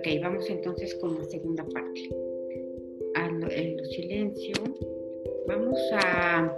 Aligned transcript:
Ok, 0.00 0.08
vamos 0.22 0.48
entonces 0.48 0.94
con 0.94 1.14
la 1.18 1.24
segunda 1.24 1.62
parte. 1.74 2.08
el 3.54 3.84
silencio. 3.84 4.54
Vamos 5.46 5.78
a, 5.92 6.56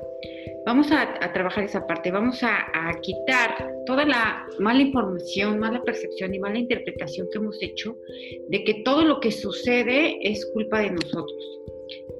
vamos 0.64 0.92
a, 0.92 1.32
trabajar 1.32 1.64
esa 1.64 1.84
parte. 1.84 2.12
Vamos 2.12 2.40
a, 2.44 2.66
a, 2.72 3.00
quitar 3.00 3.68
toda 3.84 4.04
la 4.04 4.46
mala 4.60 4.82
información, 4.82 5.58
mala 5.58 5.82
percepción 5.82 6.32
y 6.32 6.38
mala 6.38 6.56
interpretación 6.56 7.26
que 7.32 7.38
hemos 7.38 7.60
hecho 7.60 7.96
de 8.48 8.62
que 8.62 8.74
todo 8.84 9.02
lo 9.02 9.18
que 9.18 9.32
sucede 9.32 10.18
es 10.22 10.46
culpa 10.52 10.78
de 10.78 10.92
nosotros. 10.92 11.60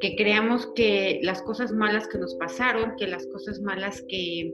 Que 0.01 0.17
creamos 0.17 0.67
que 0.75 1.21
las 1.23 1.41
cosas 1.43 1.71
malas 1.71 2.09
que 2.09 2.19
nos 2.19 2.35
pasaron, 2.35 2.97
que 2.97 3.07
las 3.07 3.25
cosas 3.29 3.61
malas 3.61 4.03
que, 4.09 4.53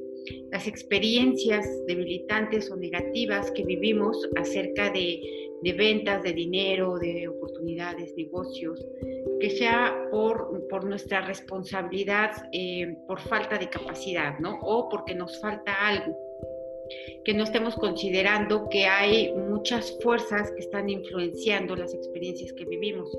las 0.53 0.66
experiencias 0.66 1.66
debilitantes 1.87 2.71
o 2.71 2.77
negativas 2.77 3.50
que 3.53 3.64
vivimos 3.64 4.29
acerca 4.36 4.91
de, 4.91 5.47
ventas, 5.62 6.22
de 6.22 6.32
dinero, 6.32 6.98
de 6.98 7.29
oportunidades, 7.29 8.14
negocios, 8.16 8.86
que 9.40 9.50
sea 9.50 10.08
por, 10.11 10.66
por 10.68 10.85
nuestra 10.85 11.21
responsabilidad, 11.22 12.30
eh, 12.53 12.96
por 13.07 13.21
falta 13.21 13.58
de 13.58 13.68
capacidad, 13.68 14.39
¿no? 14.39 14.58
O 14.63 14.89
porque 14.89 15.14
nos 15.14 15.40
falta 15.40 15.72
algo 15.86 16.28
que 17.25 17.35
no 17.35 17.45
estemos 17.45 17.75
considerando 17.77 18.69
que 18.69 18.87
hay 18.87 19.33
muchas 19.35 19.97
fuerzas 20.03 20.51
que 20.53 20.61
están 20.61 20.89
influenciando 20.89 21.77
las 21.77 21.95
experiencias 21.95 22.53
que 22.53 22.64
vivimos, 22.64 23.11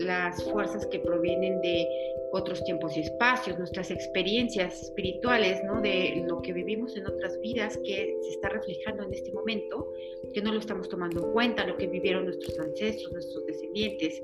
las, 0.00 0.42
fuerzas 0.44 0.86
que 0.86 1.00
provienen 1.00 1.60
de 1.60 1.86
otros 2.32 2.62
tiempos 2.64 2.96
y 2.96 3.00
espacios, 3.00 3.58
nuestras 3.58 3.90
experiencias 3.90 4.82
espirituales, 4.82 5.62
¿no? 5.64 5.80
de 5.80 6.24
lo 6.28 6.40
que 6.42 6.52
vivimos 6.52 6.96
en 6.96 7.06
otras 7.06 7.40
vidas 7.40 7.76
que 7.78 8.16
se 8.22 8.30
está 8.30 8.50
reflejando 8.50 9.04
en 9.04 9.14
este 9.14 9.32
momento, 9.32 9.92
que 10.34 10.42
no 10.42 10.52
lo 10.52 10.60
estamos 10.60 10.88
tomando 10.88 11.26
en 11.26 11.32
cuenta, 11.32 11.66
lo 11.66 11.76
que 11.76 11.86
vivieron 11.86 12.24
nuestros 12.24 12.58
ancestros, 12.58 13.12
nuestros 13.12 13.46
descendientes, 13.46 14.22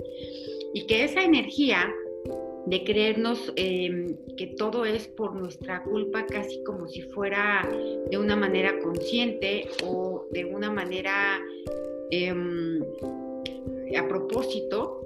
y 0.75 0.87
que 0.87 1.05
esa 1.05 1.23
energía 1.23 1.93
de 2.67 2.85
creernos 2.85 3.53
em, 3.57 4.17
que 4.37 4.49
todo 4.49 4.85
es 4.85 5.07
por 5.09 5.35
nuestra 5.35 5.83
culpa, 5.83 6.27
casi 6.27 6.63
como 6.65 6.89
si 6.89 7.03
fuera 7.03 7.69
de 8.11 8.19
una 8.19 8.37
manera 8.37 8.79
consciente 8.81 9.69
o 9.85 10.27
de 10.33 10.45
una 10.45 10.71
manera 10.71 11.41
em, 12.11 12.83
a 13.97 14.09
propósito, 14.09 15.01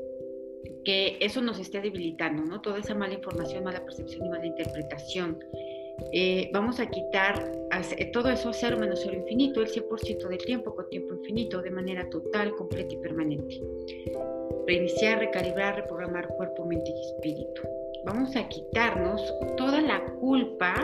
que 0.84 1.18
eso 1.20 1.42
nos 1.42 1.58
esté 1.58 1.80
debilitando, 1.80 2.44
¿no? 2.44 2.60
Toda 2.60 2.78
esa 2.78 2.94
mala 2.94 3.14
información, 3.14 3.64
mala 3.64 3.84
percepción 3.84 4.24
y 4.24 4.28
mala 4.30 4.46
interpretación. 4.46 5.38
Eh, 6.12 6.48
vamos 6.52 6.78
a 6.78 6.86
quitar 6.86 7.52
todo 8.12 8.30
eso 8.30 8.50
a 8.50 8.52
cero 8.52 8.76
menos 8.78 9.00
cero 9.02 9.16
infinito, 9.16 9.60
el 9.60 9.68
100% 9.68 10.28
del 10.28 10.38
tiempo 10.38 10.74
con 10.74 10.88
tiempo 10.88 11.14
infinito, 11.14 11.60
de 11.60 11.72
manera 11.72 12.08
total, 12.08 12.54
completa 12.54 12.94
y 12.94 12.98
permanente 12.98 13.60
reiniciar, 14.68 15.18
recalibrar, 15.18 15.76
reprogramar 15.76 16.28
cuerpo, 16.28 16.66
mente 16.66 16.90
y 16.90 17.00
espíritu. 17.00 17.62
Vamos 18.04 18.36
a 18.36 18.46
quitarnos 18.48 19.20
toda 19.56 19.80
la 19.80 20.04
culpa 20.20 20.74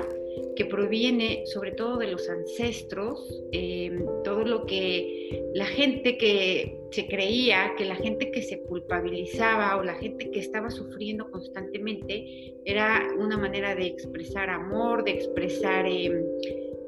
que 0.57 0.65
proviene 0.65 1.45
sobre 1.47 1.73
todo 1.73 1.99
de 1.99 2.09
los 2.09 2.29
ancestros, 2.29 3.45
em, 3.53 4.05
todo 4.25 4.45
lo 4.45 4.65
que 4.67 5.45
la 5.55 5.67
gente 5.67 6.17
que 6.17 6.79
se 6.91 7.07
creía, 7.07 7.75
que 7.77 7.85
la 7.85 7.97
gente 7.97 8.31
que 8.31 8.43
se 8.43 8.63
culpabilizaba 8.63 9.77
o 9.77 9.83
la 9.85 9.95
gente 9.95 10.31
que 10.31 10.41
estaba 10.41 10.71
sufriendo 10.71 11.31
constantemente 11.31 12.55
era 12.65 13.07
una 13.19 13.37
manera 13.37 13.75
de 13.75 13.87
expresar 13.87 14.49
amor, 14.49 15.05
de 15.05 15.13
expresar 15.13 15.87
em, 15.87 16.25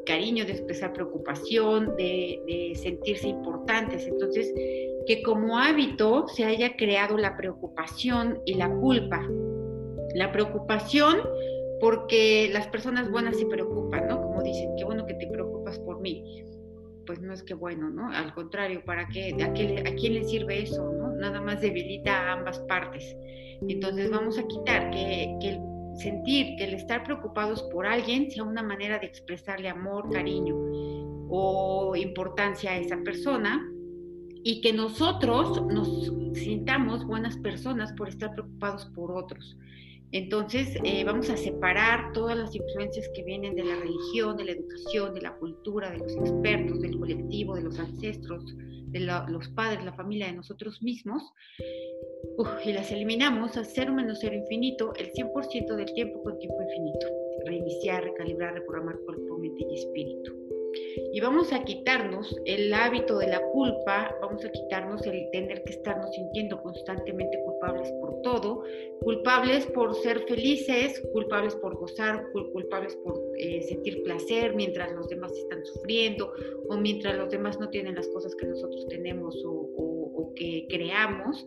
cariño, 0.07 0.47
de 0.47 0.53
expresar 0.53 0.95
preocupación, 0.95 1.95
de, 1.97 2.73
sentirse 2.77 3.29
importantes. 3.29 4.07
Entonces, 4.07 4.53
que 5.07 5.23
como 5.23 5.59
hábito 5.59 6.27
se 6.29 6.45
haya 6.45 6.77
creado 6.77 7.19
la 7.19 7.37
preocupación 7.37 8.41
y 8.47 8.55
la 8.55 8.71
culpa. 8.71 9.29
La 10.15 10.33
preocupación 10.33 11.19
porque 11.79 12.49
las 12.53 12.67
personas 12.69 13.11
buenas 13.11 13.37
se 13.37 13.45
preocupan, 13.45 14.09
¿no? 14.09 14.23
Como 14.23 14.43
dicen, 14.43 14.71
qué 14.79 14.85
bueno 14.85 15.05
que 15.05 15.15
te 15.15 15.27
preocupas 15.27 15.79
por 15.81 16.01
mí. 16.01 16.43
Pues 17.05 17.21
no 17.21 17.35
es 17.35 17.43
que 17.43 17.55
bueno, 17.55 17.91
¿no? 17.91 18.11
Al 18.11 18.33
contrario, 18.33 18.83
¿para 18.85 19.07
qué? 19.09 19.37
¿A, 19.43 19.47
a 19.47 19.95
quién 19.95 20.15
le 20.15 20.25
sirve 20.25 20.63
eso. 20.63 20.91
Nada 21.19 21.41
más 21.43 21.61
debilita 21.61 22.13
a 22.13 22.33
ambas 22.33 22.59
partes. 22.61 23.17
Entonces 23.69 24.11
vamos 24.11 24.39
a 24.39 24.47
quitar 24.47 24.91
que, 24.91 25.37
que 25.41 25.51
el 25.51 25.76
sentir, 25.97 26.57
que 26.57 26.65
el 26.65 26.75
estar 26.75 27.05
preocupados 27.05 27.63
por 27.73 27.87
alguien 27.87 28.31
sea 28.31 28.45
una 28.45 28.63
manera 28.63 28.99
de 28.99 29.07
expresarle 29.07 29.69
amor, 29.69 30.11
cariño 30.11 30.55
o 31.29 31.95
importancia 31.97 32.71
a 32.71 32.77
esa 32.77 32.99
persona 32.99 33.69
y 34.45 34.61
que 34.61 34.73
nosotros 34.73 35.61
nos 35.67 36.13
sintamos 36.35 37.05
buenas 37.05 37.37
personas 37.39 37.93
por 37.95 38.09
estar 38.09 38.33
preocupados 38.33 38.87
por 38.95 39.11
otros. 39.11 39.57
Entonces, 40.13 40.77
eh, 40.85 41.05
vamos 41.05 41.29
a 41.31 41.37
separar 41.37 42.13
todas 42.13 42.37
las 42.37 42.55
influencias 42.55 43.09
que 43.15 43.23
vienen 43.25 43.57
de 43.57 43.65
la 43.65 43.77
religión, 43.77 44.37
de 44.37 44.45
la 44.45 44.53
educación, 44.53 45.15
de 45.15 45.23
la 45.23 45.37
cultura, 45.37 45.91
de 45.91 45.99
los 45.99 46.13
expertos, 46.17 46.81
del 46.81 46.99
colectivo, 46.99 47.57
de 47.57 47.63
los 47.63 47.79
ancestros, 47.79 48.45
de 48.87 49.01
los 49.01 49.49
padres, 49.51 49.85
la 49.85 49.93
familia, 49.93 50.27
de 50.27 50.35
nosotros 50.35 50.81
mismos, 50.83 51.23
y 52.65 52.73
las 52.73 52.91
eliminamos 52.93 53.57
a 53.57 53.65
cero 53.65 53.93
menos 53.93 54.19
cero 54.21 54.37
infinito 54.37 54.95
el 54.95 55.13
100% 55.13 55.77
del 55.77 55.93
tiempo 55.93 56.23
con 56.23 56.39
tiempo 56.39 56.63
infinito. 56.63 57.07
Reiniciar, 57.45 58.05
recalibrar, 58.05 58.55
reprogramar 58.55 58.99
cuerpo, 59.01 59.39
mente 59.39 59.65
y 59.69 59.75
espíritu 59.75 60.46
y 61.13 61.21
vamos 61.21 61.53
a 61.53 61.65
quitarnos 61.65 62.37
el 62.45 62.73
hábito 62.73 63.19
de 63.19 63.29
la 63.29 63.43
culpa, 63.43 64.17
vamos 64.21 64.45
a 64.45 64.51
quitarnos 64.51 65.07
el 65.07 65.31
tener 65.31 65.63
que 65.65 65.73
estarnos 65.73 66.15
sintiendo 66.15 66.61
constantemente 66.63 67.39
culpables 67.45 67.91
por 68.01 68.21
todo, 68.23 68.65
culpables 69.01 69.67
por 69.67 69.95
ser 69.95 70.21
felices, 70.27 71.01
culpables 71.13 71.55
por 71.57 71.77
gozar, 71.77 72.27
culpables 72.53 72.97
por 72.97 73.21
eh, 73.39 73.63
sentir 73.63 74.03
placer 74.03 74.55
mientras 74.55 74.93
los 74.93 75.09
demás 75.09 75.33
están 75.33 75.65
sufriendo 75.65 76.33
o 76.69 76.77
mientras 76.77 77.17
los 77.17 77.31
demás 77.31 77.59
no 77.61 77.69
tienen 77.71 77.95
las 77.95 78.09
cosas 78.09 78.35
que 78.37 78.47
nosotros 78.47 78.87
tenemos 78.89 79.43
o, 79.45 79.51
o 79.51 80.35
que 80.35 80.67
creamos 80.69 81.47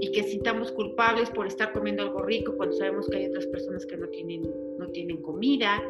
y 0.00 0.12
que 0.12 0.22
sintamos 0.24 0.72
culpables 0.72 1.30
por 1.30 1.46
estar 1.46 1.72
comiendo 1.72 2.02
algo 2.02 2.22
rico 2.22 2.56
cuando 2.56 2.76
sabemos 2.76 3.08
que 3.08 3.18
hay 3.18 3.26
otras 3.26 3.46
personas 3.46 3.86
que 3.86 3.96
no 3.96 4.08
tienen, 4.08 4.42
no 4.78 4.86
tienen 4.88 5.20
comida 5.22 5.82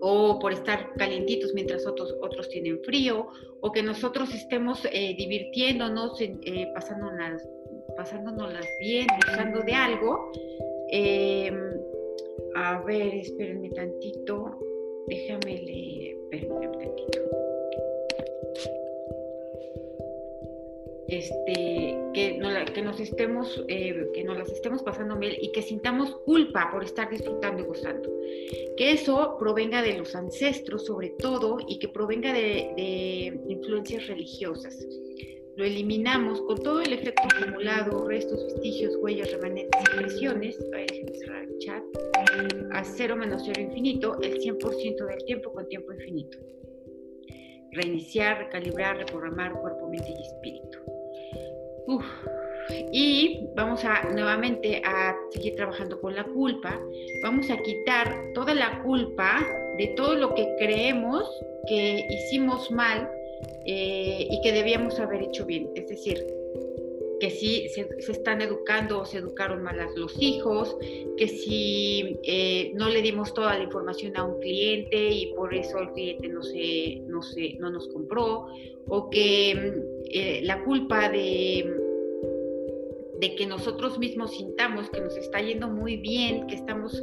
o 0.00 0.38
por 0.38 0.52
estar 0.52 0.92
calientitos 0.94 1.52
mientras 1.54 1.86
otros, 1.86 2.14
otros 2.20 2.48
tienen 2.48 2.80
frío, 2.84 3.28
o 3.60 3.72
que 3.72 3.82
nosotros 3.82 4.34
estemos 4.34 4.84
eh, 4.92 5.14
divirtiéndonos, 5.16 6.20
eh, 6.20 6.70
pasándonos, 6.74 7.42
pasándonos 7.96 8.64
bien, 8.80 9.06
usando 9.26 9.60
de 9.62 9.74
algo. 9.74 10.30
Em, 10.90 11.54
a 12.54 12.80
ver, 12.82 13.14
espérenme 13.14 13.70
tantito, 13.70 14.58
déjame 15.08 15.62
leer, 15.62 16.16
tantito. 16.30 17.47
Este, 21.08 21.96
que, 22.12 22.38
que 22.74 22.82
nos 22.82 23.00
estemos, 23.00 23.64
eh, 23.68 24.10
que 24.12 24.24
nos 24.24 24.36
las 24.36 24.50
estemos 24.52 24.82
pasando 24.82 25.16
bien 25.16 25.32
y 25.40 25.50
que 25.52 25.62
sintamos 25.62 26.14
culpa 26.26 26.68
por 26.70 26.84
estar 26.84 27.08
disfrutando 27.08 27.62
y 27.62 27.66
gozando. 27.66 28.10
Que 28.76 28.92
eso 28.92 29.36
provenga 29.38 29.82
de 29.82 29.94
los 29.94 30.14
ancestros 30.14 30.84
sobre 30.84 31.10
todo 31.10 31.56
y 31.66 31.78
que 31.78 31.88
provenga 31.88 32.32
de, 32.34 33.40
influencias 33.48 34.06
religiosas. 34.06 34.86
Lo 35.56 35.64
eliminamos 35.64 36.42
con 36.42 36.58
todo 36.58 36.82
el 36.82 36.92
efecto 36.92 37.22
acumulado, 37.34 38.06
restos, 38.06 38.44
vestigios, 38.44 38.94
huellas, 39.00 39.32
remanentes, 39.32 39.80
impresiones, 39.92 40.56
el 40.72 41.58
chat, 41.58 41.82
a 42.72 42.84
cero 42.84 43.16
menos 43.16 43.42
cero 43.44 43.60
infinito, 43.62 44.20
el 44.22 44.38
100% 44.38 45.06
del 45.06 45.24
tiempo 45.24 45.52
con 45.52 45.66
tiempo 45.68 45.92
infinito. 45.92 46.38
Reiniciar, 47.72 48.38
recalibrar, 48.38 48.98
reprogramar 48.98 49.52
cuerpo, 49.60 49.88
mente 49.88 50.10
y 50.10 50.22
espíritu. 50.22 50.97
Y 52.92 53.48
vamos 53.54 53.84
a 53.84 54.02
nuevamente 54.12 54.82
a 54.84 55.16
seguir 55.30 55.54
trabajando 55.56 56.00
con 56.00 56.14
la 56.14 56.24
culpa. 56.24 56.80
Vamos 57.22 57.50
a 57.50 57.56
quitar 57.56 58.32
toda 58.34 58.54
la 58.54 58.82
culpa 58.82 59.46
de 59.78 59.88
todo 59.96 60.14
lo 60.14 60.34
que 60.34 60.46
creemos 60.58 61.24
que 61.66 62.06
hicimos 62.10 62.70
mal 62.70 63.10
eh, 63.64 64.26
y 64.30 64.40
que 64.42 64.52
debíamos 64.52 64.98
haber 65.00 65.22
hecho 65.22 65.46
bien. 65.46 65.70
Es 65.74 65.88
decir, 65.88 66.26
que 67.20 67.30
si 67.30 67.68
se, 67.68 67.88
están 67.98 68.40
educando 68.40 69.00
o 69.00 69.04
se 69.04 69.18
educaron 69.18 69.62
mal 69.62 69.76
los 69.96 70.20
hijos, 70.20 70.76
que 71.16 71.28
si 71.28 72.18
eh, 72.22 72.72
no 72.74 72.88
le 72.88 73.02
dimos 73.02 73.34
toda 73.34 73.56
la 73.56 73.64
información 73.64 74.16
a 74.16 74.24
un 74.24 74.40
cliente 74.40 75.10
y 75.10 75.32
por 75.34 75.54
eso 75.54 75.78
el 75.80 75.92
cliente 75.92 76.28
no, 76.28 76.42
se, 76.42 77.02
no, 77.06 77.22
se, 77.22 77.54
no 77.58 77.70
nos 77.70 77.88
compró, 77.88 78.46
o 78.86 79.10
que 79.10 79.82
eh, 80.10 80.40
la 80.44 80.64
culpa 80.64 81.08
de, 81.08 81.77
de 83.20 83.34
que 83.34 83.46
nosotros 83.46 83.98
mismos 83.98 84.36
sintamos 84.36 84.90
que 84.90 85.00
nos 85.00 85.16
está 85.16 85.40
yendo 85.40 85.68
muy 85.68 85.96
bien, 85.96 86.46
que 86.46 86.54
estamos 86.54 87.02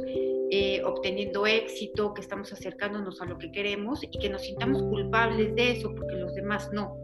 eh, 0.50 0.80
obteniendo 0.84 1.46
éxito, 1.46 2.14
que 2.14 2.20
estamos 2.20 2.52
acercándonos 2.52 3.20
a 3.20 3.26
lo 3.26 3.36
que 3.36 3.50
queremos 3.50 4.02
y 4.02 4.18
que 4.18 4.28
nos 4.28 4.42
sintamos 4.42 4.82
culpables 4.82 5.54
de 5.56 5.72
eso 5.72 5.92
porque 5.94 6.14
los 6.14 6.34
demás 6.34 6.70
no. 6.72 6.96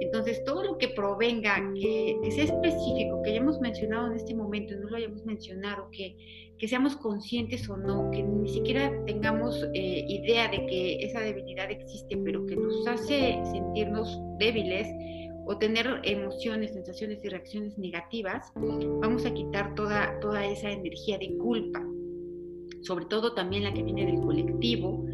Entonces, 0.00 0.44
todo 0.44 0.62
lo 0.62 0.78
que 0.78 0.88
provenga, 0.88 1.56
que, 1.74 2.16
sea 2.30 2.44
específico, 2.44 3.20
que 3.22 3.30
hayamos 3.32 3.60
mencionado 3.60 4.06
en 4.06 4.14
este 4.14 4.34
momento 4.34 4.74
y 4.74 4.76
no 4.78 4.88
lo 4.88 4.96
hayamos 4.96 5.24
mencionado, 5.24 5.88
que, 5.90 6.16
que 6.56 6.68
seamos 6.68 6.96
conscientes 6.96 7.68
o 7.68 7.76
no, 7.76 8.10
que 8.12 8.22
ni 8.22 8.48
siquiera 8.48 8.92
tengamos 9.06 9.60
eh, 9.74 10.04
idea 10.08 10.48
de 10.48 10.64
que 10.66 10.96
esa 11.04 11.20
debilidad 11.20 11.70
existe, 11.70 12.16
pero 12.18 12.46
que 12.46 12.56
nos 12.56 12.86
hace 12.86 13.40
sentirnos 13.50 14.18
débiles 14.38 14.86
o 15.46 15.58
tener 15.58 16.00
emociones, 16.04 16.72
sensaciones 16.72 17.24
y 17.24 17.28
reacciones 17.28 17.76
negativas, 17.78 18.52
vamos 18.54 19.26
a 19.26 19.34
quitar 19.34 19.74
toda, 19.74 20.18
toda 20.20 20.44
esa 20.46 20.70
energía 20.70 21.18
de 21.18 21.36
culpa 21.36 21.84
sobre 22.84 23.06
todo 23.06 23.32
también 23.32 23.64
la 23.64 23.72
que 23.72 23.82
viene 23.82 24.06
del 24.06 24.20
colectivo, 24.20 25.04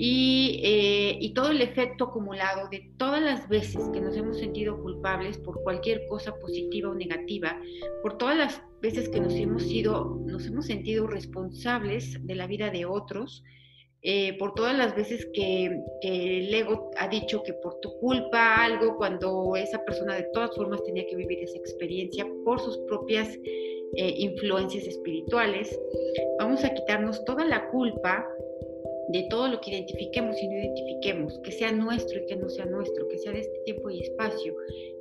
eh, 0.00 1.18
y, 1.20 1.34
todo 1.34 1.50
el 1.50 1.60
efecto 1.60 2.04
acumulado 2.04 2.68
de 2.68 2.90
todas 2.96 3.20
las 3.20 3.48
veces 3.48 3.88
que 3.92 4.00
nos 4.00 4.16
hemos 4.16 4.38
sentido 4.38 4.80
culpables 4.80 5.38
por 5.38 5.60
cualquier 5.62 6.06
cosa 6.08 6.34
positiva 6.38 6.90
o 6.90 6.94
negativa, 6.94 7.58
por 8.02 8.16
todas 8.16 8.36
las 8.36 8.62
veces 8.80 9.08
que 9.08 9.20
nos 9.20 9.34
hemos, 9.34 9.64
sido, 9.64 10.20
nos 10.24 10.46
hemos 10.46 10.66
sentido 10.66 11.06
responsables 11.08 12.24
de 12.24 12.34
la 12.36 12.46
vida 12.46 12.70
de 12.70 12.86
otros, 12.86 13.42
eh, 14.02 14.36
por 14.38 14.54
todas 14.54 14.76
las 14.76 14.94
veces 14.94 15.26
que, 15.32 15.82
que, 16.00 16.38
el 16.38 16.54
ego 16.54 16.90
ha 16.96 17.08
dicho 17.08 17.42
que 17.42 17.52
por 17.54 17.80
tu 17.80 17.98
culpa 17.98 18.64
algo, 18.64 18.96
cuando 18.96 19.56
esa 19.56 19.84
persona 19.84 20.14
de 20.14 20.28
todas 20.32 20.54
formas 20.54 20.82
tenía 20.84 21.06
que 21.06 21.16
vivir 21.16 21.40
esa 21.40 21.58
experiencia 21.58 22.26
por 22.44 22.60
sus 22.60 22.78
propias 22.86 23.28
eh, 23.96 24.14
influencias 24.18 24.86
espirituales. 24.86 25.76
Vamos 26.38 26.64
a 26.64 26.72
quitarnos 26.72 27.24
toda 27.24 27.44
la 27.44 27.68
culpa 27.70 28.26
de 29.08 29.26
todo 29.30 29.48
lo 29.48 29.60
que 29.60 29.70
identifiquemos 29.70 30.36
y 30.40 30.48
no 30.48 30.54
identifiquemos, 30.54 31.38
que 31.42 31.52
sea 31.52 31.72
nuestro 31.72 32.20
y 32.20 32.26
que 32.26 32.36
no 32.36 32.48
sea 32.48 32.66
nuestro, 32.66 33.08
que 33.08 33.18
sea 33.18 33.32
de 33.32 33.40
este 33.40 33.58
tiempo 33.64 33.90
y 33.90 34.00
espacio 34.00 34.54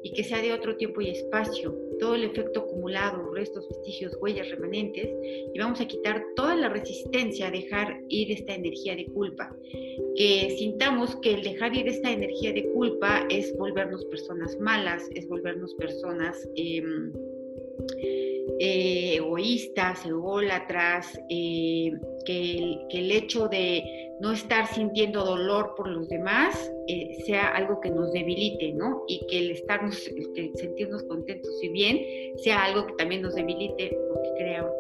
y 0.04 0.12
que 0.12 0.24
sea 0.24 0.42
de 0.42 0.54
otro 0.54 0.78
tiempo 0.78 1.02
y 1.02 1.10
espacio, 1.10 1.76
todo 2.00 2.16
el 2.16 2.24
efecto 2.24 2.62
acumulado, 2.62 3.34
restos, 3.34 3.68
vestigios, 3.68 4.18
huellas, 4.22 4.50
remanentes, 4.50 5.10
y 5.54 5.60
vamos 5.60 5.82
a 5.82 5.88
quitar 5.88 6.24
toda 6.36 6.56
la 6.56 6.70
resistencia 6.70 7.48
a 7.48 7.52
dejar 7.52 8.00
ir 8.08 8.32
esta 8.32 8.56
energía 8.56 8.96
de 8.96 9.06
culpa. 9.08 9.54
Que 10.16 10.56
sintamos 10.58 11.16
que 11.18 11.34
el 11.34 11.44
dejar 11.44 11.76
ir 11.76 11.88
esta 11.88 12.12
energía 12.12 12.54
de 12.54 12.70
culpa 12.70 13.26
es 13.30 13.56
volvernos 13.58 14.06
personas 14.06 14.58
malas, 14.60 15.10
es 15.16 15.28
volvernos 15.28 15.74
personas... 15.76 16.48
Em, 16.56 17.12
eh, 18.60 19.16
egoístas, 19.18 20.06
ególatras, 20.06 21.20
eh, 21.30 21.92
que, 22.28 22.86
el, 22.90 23.12
hecho 23.12 23.48
de 23.48 24.12
no 24.20 24.34
estar 24.34 24.68
sintiendo 24.68 25.24
dolor 25.24 25.74
por 25.78 25.88
los 25.88 26.10
demás 26.10 26.72
eh, 26.88 27.24
sea 27.26 27.56
algo 27.56 27.80
que 27.80 27.90
nos 27.90 28.12
debilite, 28.12 28.74
¿no? 28.74 29.06
Y 29.08 29.26
que 29.28 29.40
el 29.40 29.52
estarnos, 29.52 30.06
el 30.08 30.52
sentirnos 30.56 31.04
contentos 31.04 31.52
y 31.64 31.70
bien 31.70 32.38
sea 32.38 32.66
algo 32.66 32.86
que 32.86 32.94
también 32.94 33.22
nos 33.22 33.36
debilite 33.36 33.98
porque 34.10 34.30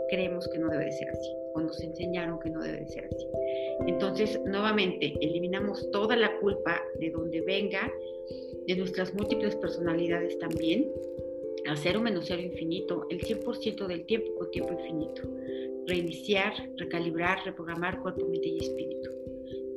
creemos 0.09 0.47
que 0.49 0.59
no 0.59 0.69
debe 0.69 0.85
de 0.85 0.91
ser 0.91 1.09
así, 1.09 1.29
o 1.53 1.61
nos 1.61 1.81
enseñaron 1.81 2.37
que 2.39 2.49
no 2.49 2.61
debe 2.61 2.81
de 2.81 2.87
ser 2.87 3.05
así. 3.05 3.25
Entonces, 3.87 4.39
nuevamente, 4.45 5.13
eliminamos 5.21 5.89
toda 5.91 6.17
la 6.17 6.37
culpa 6.39 6.81
de 6.99 7.11
donde 7.11 7.41
venga, 7.41 7.89
de 8.67 8.75
nuestras 8.75 9.13
múltiples 9.13 9.55
personalidades 9.55 10.37
también, 10.39 10.91
a 11.69 11.77
cero 11.77 12.01
menos 12.01 12.25
cero 12.27 12.41
infinito, 12.41 13.05
el 13.09 13.21
100% 13.21 13.87
del 13.87 14.05
tiempo 14.05 14.35
con 14.35 14.51
tiempo 14.51 14.73
infinito. 14.73 15.21
Reiniciar, 15.87 16.53
recalibrar, 16.77 17.39
reprogramar 17.45 18.01
cuerpo, 18.01 18.25
mente 18.27 18.49
y 18.49 18.57
espíritu. 18.59 19.09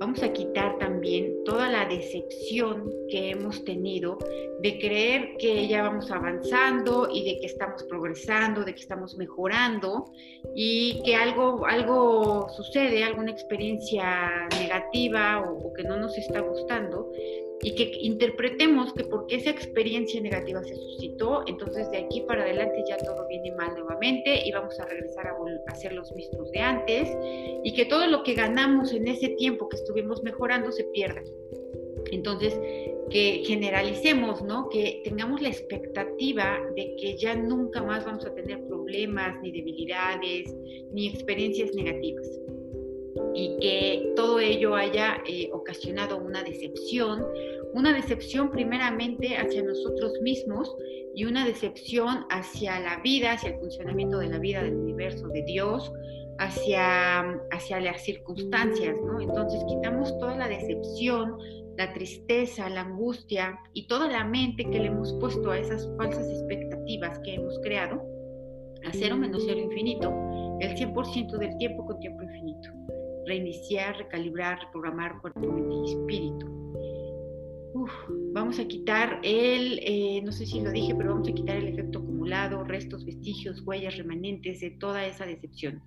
Vamos 0.00 0.22
a 0.22 0.32
quitar 0.32 0.78
también 0.78 1.44
toda 1.44 1.68
la 1.68 1.84
decepción 1.84 2.90
que 3.10 3.32
hemos 3.32 3.62
tenido 3.66 4.16
de 4.62 4.78
creer 4.78 5.36
que 5.38 5.68
ya 5.68 5.82
vamos 5.82 6.10
avanzando 6.10 7.08
y 7.12 7.22
de 7.22 7.38
que 7.38 7.46
estamos 7.46 7.84
progresando, 7.84 8.64
de 8.64 8.74
que 8.74 8.80
estamos 8.80 9.18
mejorando 9.18 10.06
y 10.56 11.02
que 11.04 11.14
algo, 11.14 11.66
algo 11.66 12.48
sucede, 12.56 13.04
alguna 13.04 13.30
experiencia 13.30 14.48
negativa 14.58 15.42
o, 15.42 15.68
o 15.68 15.72
que 15.74 15.84
no 15.84 15.98
nos 15.98 16.16
está 16.16 16.40
gustando 16.40 17.10
y 17.62 17.74
que 17.74 17.90
interpretemos 18.00 18.92
que 18.94 19.04
porque 19.04 19.36
esa 19.36 19.50
experiencia 19.50 20.20
negativa 20.20 20.62
se 20.62 20.74
suscitó, 20.74 21.44
entonces 21.46 21.90
de 21.90 21.98
aquí 21.98 22.22
para 22.22 22.42
adelante 22.42 22.82
ya 22.88 22.96
todo 22.96 23.26
viene 23.28 23.52
mal 23.54 23.74
nuevamente 23.74 24.46
y 24.46 24.52
vamos 24.52 24.78
a 24.80 24.86
regresar 24.86 25.26
a, 25.26 25.36
a 25.66 25.74
ser 25.74 25.92
los 25.92 26.12
mismos 26.12 26.50
de 26.52 26.60
antes 26.60 27.08
y 27.62 27.72
que 27.74 27.84
todo 27.84 28.06
lo 28.06 28.22
que 28.22 28.34
ganamos 28.34 28.92
en 28.92 29.08
ese 29.08 29.28
tiempo 29.30 29.68
que 29.68 29.76
estuvimos 29.76 30.22
mejorando 30.22 30.72
se 30.72 30.84
pierda. 30.84 31.22
Entonces, 32.12 32.58
que 33.10 33.42
generalicemos, 33.44 34.42
¿no? 34.42 34.68
Que 34.68 35.02
tengamos 35.04 35.42
la 35.42 35.48
expectativa 35.48 36.60
de 36.74 36.96
que 36.96 37.16
ya 37.16 37.34
nunca 37.34 37.82
más 37.82 38.04
vamos 38.04 38.24
a 38.24 38.34
tener 38.34 38.64
problemas, 38.66 39.40
ni 39.42 39.52
debilidades, 39.52 40.54
ni 40.92 41.08
experiencias 41.08 41.74
negativas 41.74 42.26
y 43.34 43.56
que 43.60 44.12
todo 44.16 44.40
ello 44.40 44.74
haya 44.74 45.22
eh, 45.26 45.50
ocasionado 45.52 46.18
una 46.18 46.42
decepción, 46.42 47.24
una 47.74 47.92
decepción 47.92 48.50
primeramente 48.50 49.36
hacia 49.36 49.62
nosotros 49.62 50.12
mismos 50.22 50.74
y 51.14 51.24
una 51.24 51.46
decepción 51.46 52.24
hacia 52.30 52.80
la 52.80 53.00
vida, 53.02 53.32
hacia 53.32 53.50
el 53.50 53.58
funcionamiento 53.58 54.18
de 54.18 54.28
la 54.28 54.38
vida, 54.38 54.62
del 54.62 54.76
universo, 54.76 55.28
de 55.28 55.42
Dios, 55.42 55.92
hacia, 56.38 57.20
hacia 57.50 57.80
las 57.80 58.02
circunstancias. 58.02 58.96
Entonces 59.20 59.62
quitamos 59.68 60.16
toda 60.18 60.36
la 60.36 60.48
decepción, 60.48 61.36
la 61.76 61.92
tristeza, 61.92 62.68
la 62.68 62.82
angustia 62.82 63.58
y 63.74 63.86
toda 63.86 64.08
la 64.08 64.24
mente 64.24 64.64
que 64.64 64.78
le 64.78 64.86
hemos 64.86 65.12
puesto 65.14 65.50
a 65.50 65.58
esas 65.58 65.88
falsas 65.96 66.26
expectativas 66.28 67.18
que 67.20 67.34
hemos 67.34 67.58
creado, 67.60 68.02
a 68.84 68.92
cero 68.92 69.16
menos 69.16 69.44
cero 69.46 69.60
infinito, 69.60 70.10
el 70.60 70.76
100% 70.76 71.38
del 71.38 71.56
tiempo 71.58 71.86
con 71.86 71.98
tiempo 72.00 72.22
infinito 72.22 72.70
reiniciar, 73.30 73.96
recalibrar, 73.96 74.58
reprogramar 74.60 75.20
cuerpo, 75.20 75.40
mente 75.40 75.74
y 75.86 75.92
espíritu. 75.92 76.46
vamos 78.32 78.58
a 78.58 78.64
quitar 78.66 79.20
el, 79.22 79.78
eh, 79.82 80.20
no 80.24 80.32
sé 80.32 80.46
si 80.46 80.60
lo 80.60 80.72
dije, 80.72 80.94
pero 80.96 81.10
vamos 81.10 81.28
a 81.28 81.32
quitar 81.32 81.56
el 81.56 81.68
efecto 81.68 82.00
acumulado, 82.00 82.64
restos, 82.64 83.04
vestigios, 83.04 83.62
huellas, 83.64 83.96
remanentes 83.96 84.60
de 84.60 84.70
toda 84.70 85.06
esa 85.06 85.26
decepción. 85.26 85.80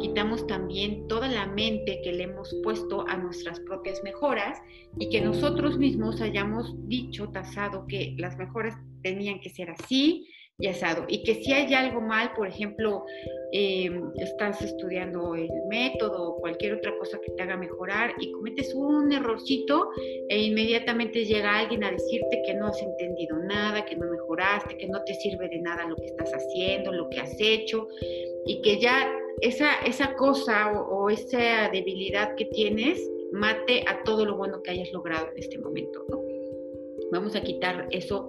Quitamos 0.00 0.44
también 0.48 1.06
toda 1.06 1.28
la 1.28 1.46
mente 1.46 2.00
que 2.02 2.12
le 2.12 2.24
hemos 2.24 2.54
puesto 2.64 3.06
a 3.08 3.16
nuestras 3.16 3.60
propias 3.60 4.02
mejoras 4.02 4.60
y 4.98 5.08
que 5.08 5.20
nosotros 5.20 5.78
mismos 5.78 6.20
hayamos 6.20 6.74
dicho, 6.88 7.28
tasado, 7.28 7.86
que 7.86 8.16
las 8.18 8.36
mejoras 8.36 8.76
tenían 9.02 9.40
que 9.40 9.50
ser 9.50 9.70
así, 9.70 10.26
y 10.60 10.66
asado. 10.66 11.04
Y 11.06 11.22
que 11.22 11.36
si 11.36 11.52
hay 11.52 11.72
algo 11.72 12.00
mal, 12.00 12.32
por 12.34 12.48
ejemplo, 12.48 13.04
em, 13.52 14.10
estás 14.16 14.60
estudiando 14.60 15.36
el 15.36 15.48
método 15.68 16.30
o 16.30 16.36
cualquier 16.40 16.74
otra 16.74 16.98
cosa 16.98 17.20
que 17.24 17.30
te 17.30 17.42
haga 17.42 17.56
mejorar 17.56 18.14
y 18.18 18.32
cometes 18.32 18.74
un 18.74 19.12
errorcito 19.12 19.90
e 20.28 20.42
inmediatamente 20.42 21.24
llega 21.24 21.60
alguien 21.60 21.84
a 21.84 21.92
decirte 21.92 22.42
que 22.44 22.54
no 22.54 22.66
has 22.66 22.82
entendido 22.82 23.38
nada, 23.38 23.84
que 23.84 23.94
no 23.94 24.10
mejoraste, 24.10 24.76
que 24.76 24.88
no 24.88 25.00
te 25.04 25.14
sirve 25.14 25.48
de 25.48 25.60
nada 25.60 25.86
lo 25.86 25.94
que 25.94 26.06
estás 26.06 26.32
haciendo, 26.32 26.92
lo 26.92 27.08
que 27.08 27.20
has 27.20 27.36
hecho 27.38 27.86
y 28.44 28.60
que 28.62 28.80
ya 28.80 29.12
esa, 29.40 29.74
esa 29.86 30.16
cosa 30.16 30.72
o, 30.72 31.04
o 31.04 31.10
esa 31.10 31.68
debilidad 31.72 32.34
que 32.34 32.46
tienes 32.46 33.00
mate 33.30 33.84
a 33.86 34.02
todo 34.02 34.24
lo 34.24 34.36
bueno 34.36 34.60
que 34.62 34.72
hayas 34.72 34.92
logrado 34.92 35.28
en 35.30 35.38
este 35.38 35.58
momento, 35.58 36.04
¿no? 36.08 36.20
Vamos 37.12 37.36
a 37.36 37.42
quitar 37.42 37.86
eso 37.90 38.28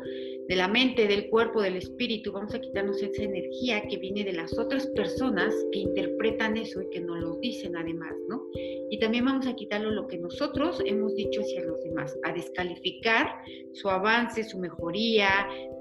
de 0.49 0.55
la 0.55 0.67
mente, 0.67 1.07
del 1.07 1.29
cuerpo, 1.29 1.61
del 1.61 1.75
espíritu, 1.75 2.31
vamos 2.31 2.55
a 2.55 2.59
quitarnos 2.59 2.99
esa 3.03 3.21
energía 3.21 3.83
que 3.87 3.97
viene 3.97 4.23
de 4.23 4.33
las 4.33 4.57
otras 4.57 4.87
personas 4.87 5.53
que 5.71 5.77
interpretan 5.77 6.57
eso 6.57 6.81
y 6.81 6.89
que 6.89 7.01
nos 7.01 7.19
lo 7.19 7.35
dicen 7.35 7.77
además, 7.77 8.15
¿no? 8.27 8.47
Y 8.89 8.97
también 8.97 9.25
vamos 9.25 9.45
a 9.45 9.53
quitarlo 9.53 9.91
lo 9.91 10.07
que 10.07 10.17
nosotros 10.17 10.81
hemos 10.87 11.13
dicho 11.15 11.41
hacia 11.41 11.63
los 11.63 11.83
demás, 11.83 12.17
a 12.23 12.33
descalificar 12.33 13.43
su 13.73 13.89
avance, 13.89 14.43
su 14.43 14.57
mejoría, 14.57 15.29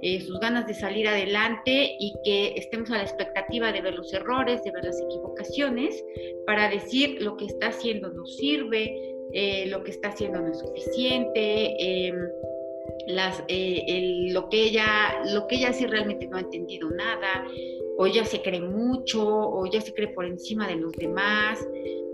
eh, 0.02 0.20
sus 0.20 0.38
ganas 0.38 0.66
de 0.66 0.74
salir 0.74 1.08
adelante 1.08 1.96
y 1.98 2.12
que 2.22 2.52
estemos 2.56 2.90
a 2.90 2.98
la 2.98 3.04
expectativa 3.04 3.72
de 3.72 3.80
ver 3.80 3.94
los 3.94 4.12
errores, 4.12 4.62
de 4.64 4.70
ver 4.70 4.84
las 4.84 5.00
equivocaciones, 5.00 6.04
para 6.44 6.68
decir 6.68 7.22
lo 7.22 7.38
que 7.38 7.46
está 7.46 7.68
haciendo 7.68 8.10
no 8.10 8.26
sirve, 8.26 9.16
eh, 9.32 9.64
lo 9.68 9.82
que 9.82 9.92
está 9.92 10.08
haciendo 10.08 10.42
no 10.42 10.50
es 10.50 10.58
suficiente. 10.58 11.74
Eh, 11.80 12.12
las, 13.06 13.42
eh, 13.48 14.28
lo, 14.32 14.48
que 14.48 14.64
ella, 14.64 15.22
lo 15.32 15.46
que 15.46 15.56
ella 15.56 15.72
sí 15.72 15.86
realmente 15.86 16.26
no 16.26 16.36
ha 16.36 16.40
entendido 16.40 16.90
nada, 16.90 17.46
o 17.96 18.06
ella 18.06 18.24
se 18.24 18.42
cree 18.42 18.60
mucho, 18.60 19.26
o 19.26 19.66
ella 19.66 19.80
se 19.80 19.92
cree 19.92 20.08
por 20.08 20.24
encima 20.24 20.68
de 20.68 20.76
los 20.76 20.92
demás. 20.92 21.66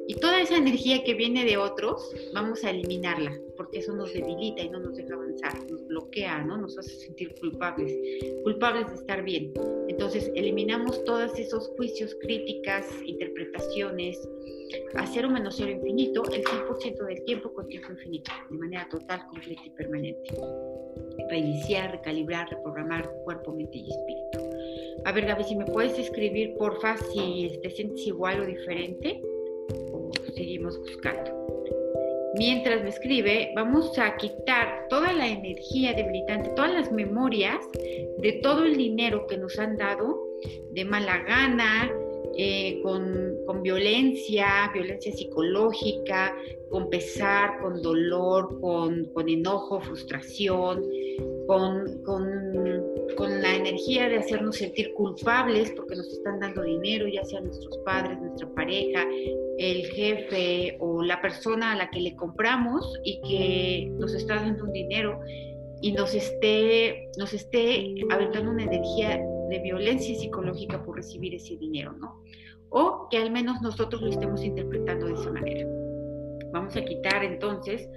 Y 0.06 0.14
toda 0.16 0.42
esa 0.42 0.58
energía 0.58 1.02
que 1.02 1.14
viene 1.14 1.46
de 1.46 1.56
otros, 1.56 2.14
vamos 2.34 2.62
a 2.62 2.70
eliminarla, 2.70 3.32
porque 3.56 3.78
eso 3.78 3.94
nos 3.94 4.12
debilita 4.12 4.62
y 4.62 4.68
no 4.68 4.78
nos 4.80 4.96
deja 4.96 5.14
avanzar, 5.14 5.70
nos 5.70 5.86
bloquea, 5.86 6.44
¿no? 6.44 6.58
Nos 6.58 6.76
hace 6.76 6.94
sentir 6.96 7.34
culpables, 7.40 7.96
culpables 8.42 8.88
de 8.88 8.96
estar 8.96 9.22
bien. 9.22 9.54
Entonces, 9.88 10.30
eliminamos 10.34 11.02
todos 11.04 11.38
esos 11.38 11.68
juicios, 11.76 12.14
críticas, 12.20 12.86
interpretaciones, 13.06 14.18
a 14.96 15.06
cero 15.06 15.30
menos 15.30 15.56
cero 15.56 15.70
infinito, 15.70 16.22
el 16.32 16.44
100% 16.44 17.06
del 17.06 17.24
tiempo 17.24 17.54
con 17.54 17.66
tiempo 17.68 17.92
infinito, 17.92 18.30
de 18.50 18.58
manera 18.58 18.86
total, 18.90 19.24
completa 19.30 19.62
y 19.64 19.70
permanente. 19.70 20.34
Reiniciar, 21.30 21.92
recalibrar, 21.92 22.50
reprogramar 22.50 23.10
cuerpo, 23.24 23.54
mente 23.54 23.78
y 23.78 23.90
espíritu. 23.90 24.50
A 25.06 25.12
ver, 25.12 25.24
Gaby, 25.26 25.44
si 25.44 25.56
me 25.56 25.64
puedes 25.64 25.98
escribir, 25.98 26.54
porfa, 26.58 26.96
si 26.98 27.58
te 27.62 27.70
sientes 27.70 28.06
igual 28.06 28.40
o 28.40 28.46
diferente 28.46 29.22
seguimos 30.34 30.78
buscando. 30.78 31.30
Mientras 32.36 32.82
me 32.82 32.88
escribe, 32.88 33.52
vamos 33.54 33.96
a 33.98 34.16
quitar 34.16 34.86
toda 34.88 35.12
la 35.12 35.28
energía 35.28 35.92
debilitante, 35.92 36.50
todas 36.56 36.72
las 36.72 36.92
memorias 36.92 37.64
de 38.18 38.40
todo 38.42 38.64
el 38.64 38.76
dinero 38.76 39.26
que 39.28 39.38
nos 39.38 39.56
han 39.58 39.76
dado 39.76 40.20
de 40.72 40.84
mala 40.84 41.18
gana, 41.18 41.92
eh, 42.36 42.80
con, 42.82 43.36
con, 43.46 43.62
violencia, 43.62 44.68
violencia 44.74 45.12
psicológica, 45.12 46.36
con 46.68 46.90
pesar, 46.90 47.60
con 47.62 47.80
dolor, 47.80 48.60
con, 48.60 49.04
con 49.12 49.28
enojo, 49.28 49.80
frustración, 49.80 50.82
con, 51.46 52.02
con, 52.02 52.53
energía 53.68 54.08
de 54.08 54.18
hacernos 54.18 54.56
sentir 54.56 54.92
culpables 54.94 55.72
porque 55.76 55.96
nos 55.96 56.06
están 56.08 56.40
dando 56.40 56.62
dinero, 56.62 57.08
ya 57.08 57.24
sean 57.24 57.44
nuestros 57.44 57.78
padres, 57.78 58.20
nuestra 58.20 58.48
pareja, 58.54 59.04
el 59.58 59.86
jefe 59.86 60.76
o 60.80 61.02
la 61.02 61.20
persona 61.20 61.72
a 61.72 61.76
la 61.76 61.90
que 61.90 62.00
le 62.00 62.14
compramos 62.16 63.00
y 63.04 63.20
que 63.22 63.90
nos 63.98 64.14
está 64.14 64.36
dando 64.36 64.64
un 64.64 64.72
dinero 64.72 65.20
y 65.80 65.92
nos 65.92 66.14
esté, 66.14 67.08
nos 67.18 67.32
esté 67.32 67.94
aventando 68.10 68.50
una 68.50 68.64
energía 68.64 69.22
de 69.50 69.58
violencia 69.60 70.14
psicológica 70.14 70.82
por 70.84 70.96
recibir 70.96 71.34
ese 71.34 71.56
dinero, 71.56 71.92
¿no? 71.92 72.22
O 72.70 73.08
que 73.10 73.18
al 73.18 73.30
menos 73.30 73.60
nosotros 73.62 74.02
lo 74.02 74.08
estemos 74.08 74.42
interpretando 74.42 75.06
de 75.06 75.14
esa 75.14 75.30
manera. 75.30 75.68
Vamos 76.52 76.76
a 76.76 76.84
quitar 76.84 77.24
entonces 77.24 77.88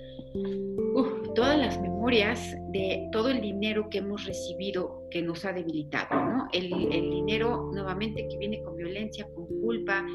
todas 1.36 1.58
las 1.58 1.82
memorias 1.82 1.97
de 2.08 3.10
todo 3.12 3.30
el 3.30 3.42
dinero 3.42 3.90
que 3.90 3.98
hemos 3.98 4.24
recibido 4.26 5.04
que 5.12 5.22
nos 5.22 5.44
ha 5.44 5.52
debilitado, 5.52 6.16
¿no? 6.16 6.48
El, 6.54 6.70
dinero 6.70 7.70
nuevamente 7.74 8.26
que 8.30 8.38
viene 8.38 8.64
con 8.64 8.78
violencia, 8.78 9.28
con 9.36 9.46
culpa, 9.60 10.06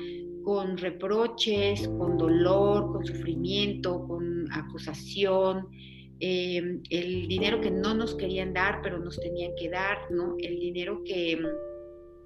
con 0.42 0.78
reproches, 0.78 1.86
con 1.98 2.16
dolor, 2.16 2.92
con 2.92 3.04
sufrimiento, 3.04 4.06
con 4.08 4.50
acusación, 4.52 5.68
em, 6.20 6.82
el 6.88 7.28
dinero 7.28 7.60
que 7.60 7.70
no 7.70 7.92
nos 7.92 8.14
querían 8.14 8.54
dar, 8.54 8.80
pero 8.82 8.98
nos 8.98 9.20
tenían 9.20 9.52
que 9.54 9.68
dar, 9.68 10.10
¿no? 10.10 10.36
El 10.38 10.58
dinero 10.60 11.02
que, 11.04 11.38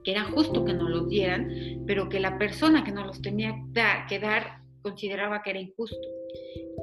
que 0.04 0.12
era 0.12 0.22
justo 0.26 0.64
que 0.64 0.74
nos 0.74 0.88
los 0.88 1.08
dieran, 1.08 1.50
pero 1.88 2.08
que 2.08 2.20
la 2.20 2.38
persona 2.38 2.84
que 2.84 2.92
nos 2.92 3.04
los 3.04 3.20
tenía 3.20 3.52
que 4.08 4.20
dar 4.20 4.65
consideraba 4.86 5.42
que 5.42 5.50
era 5.50 5.60
injusto. 5.60 6.08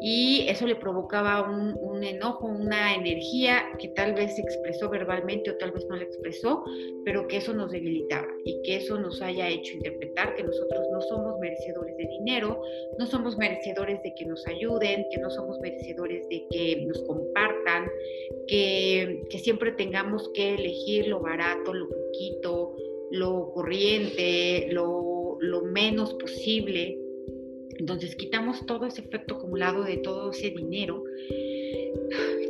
Y 0.01 0.45
eso 0.49 0.67
le 0.67 0.75
provocaba 0.75 1.49
un, 1.49 2.03
enojo, 2.03 2.47
una 2.47 2.93
energía 2.93 3.63
que 3.79 3.87
tal 3.89 4.13
vez 4.13 4.35
se 4.35 4.41
expresó 4.41 4.89
verbalmente 4.89 5.51
o 5.51 5.57
tal 5.57 5.71
vez 5.71 5.85
no 5.87 5.95
la 5.95 6.03
expresó, 6.03 6.65
pero 7.05 7.25
que 7.29 7.37
eso 7.37 7.53
nos 7.53 7.71
debilitaba 7.71 8.27
y 8.43 8.61
que 8.63 8.75
eso 8.77 8.99
nos 8.99 9.21
haya 9.21 9.47
hecho 9.47 9.77
interpretar 9.77 10.35
que 10.35 10.43
nosotros 10.43 10.85
no 10.91 10.99
somos 10.99 11.39
merecedores 11.39 11.95
de 11.95 12.07
dinero, 12.07 12.61
no 12.99 13.05
somos 13.05 13.37
merecedores 13.37 14.03
de 14.03 14.13
que 14.15 14.25
nos 14.25 14.45
ayuden, 14.47 15.05
que 15.09 15.21
no 15.21 15.29
somos 15.29 15.57
merecedores 15.61 16.27
de 16.27 16.45
que 16.51 16.83
nos 16.85 17.01
compartan, 17.03 17.87
que, 18.49 19.21
siempre 19.41 19.71
tengamos 19.71 20.29
que 20.33 20.55
elegir 20.55 21.07
lo 21.07 21.21
barato, 21.21 21.73
lo 21.73 21.87
poquito, 21.87 22.75
lo 23.11 23.51
corriente, 23.53 24.67
lo 24.71 25.61
menos 25.63 26.13
posible 26.15 27.02
entonces 27.79 28.15
quitamos 28.15 28.65
todo 28.65 28.85
ese 28.85 29.01
efecto 29.01 29.35
acumulado 29.35 29.83
de 29.83 29.97
todo 29.97 30.31
ese 30.31 30.51
dinero 30.51 31.03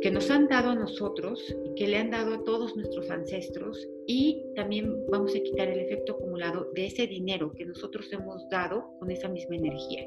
que 0.02 0.10
nos 0.10 0.30
han 0.30 0.48
dado 0.48 0.70
a 0.70 0.74
nosotros 0.74 1.40
que 1.76 1.86
le 1.86 1.96
han 1.96 2.10
dado 2.10 2.34
a 2.34 2.44
todos 2.44 2.76
nuestros 2.76 3.10
ancestros 3.10 3.88
y 4.06 4.44
también 4.54 5.06
vamos 5.10 5.34
a 5.34 5.40
quitar 5.40 5.68
el 5.68 5.80
efecto 5.80 6.12
acumulado 6.12 6.70
de 6.74 6.86
ese 6.86 7.06
dinero 7.06 7.52
que 7.52 7.64
nosotros 7.64 8.12
hemos 8.12 8.48
dado 8.50 8.90
con 8.98 9.10
esa 9.10 9.28
misma 9.28 9.56
energía 9.56 10.06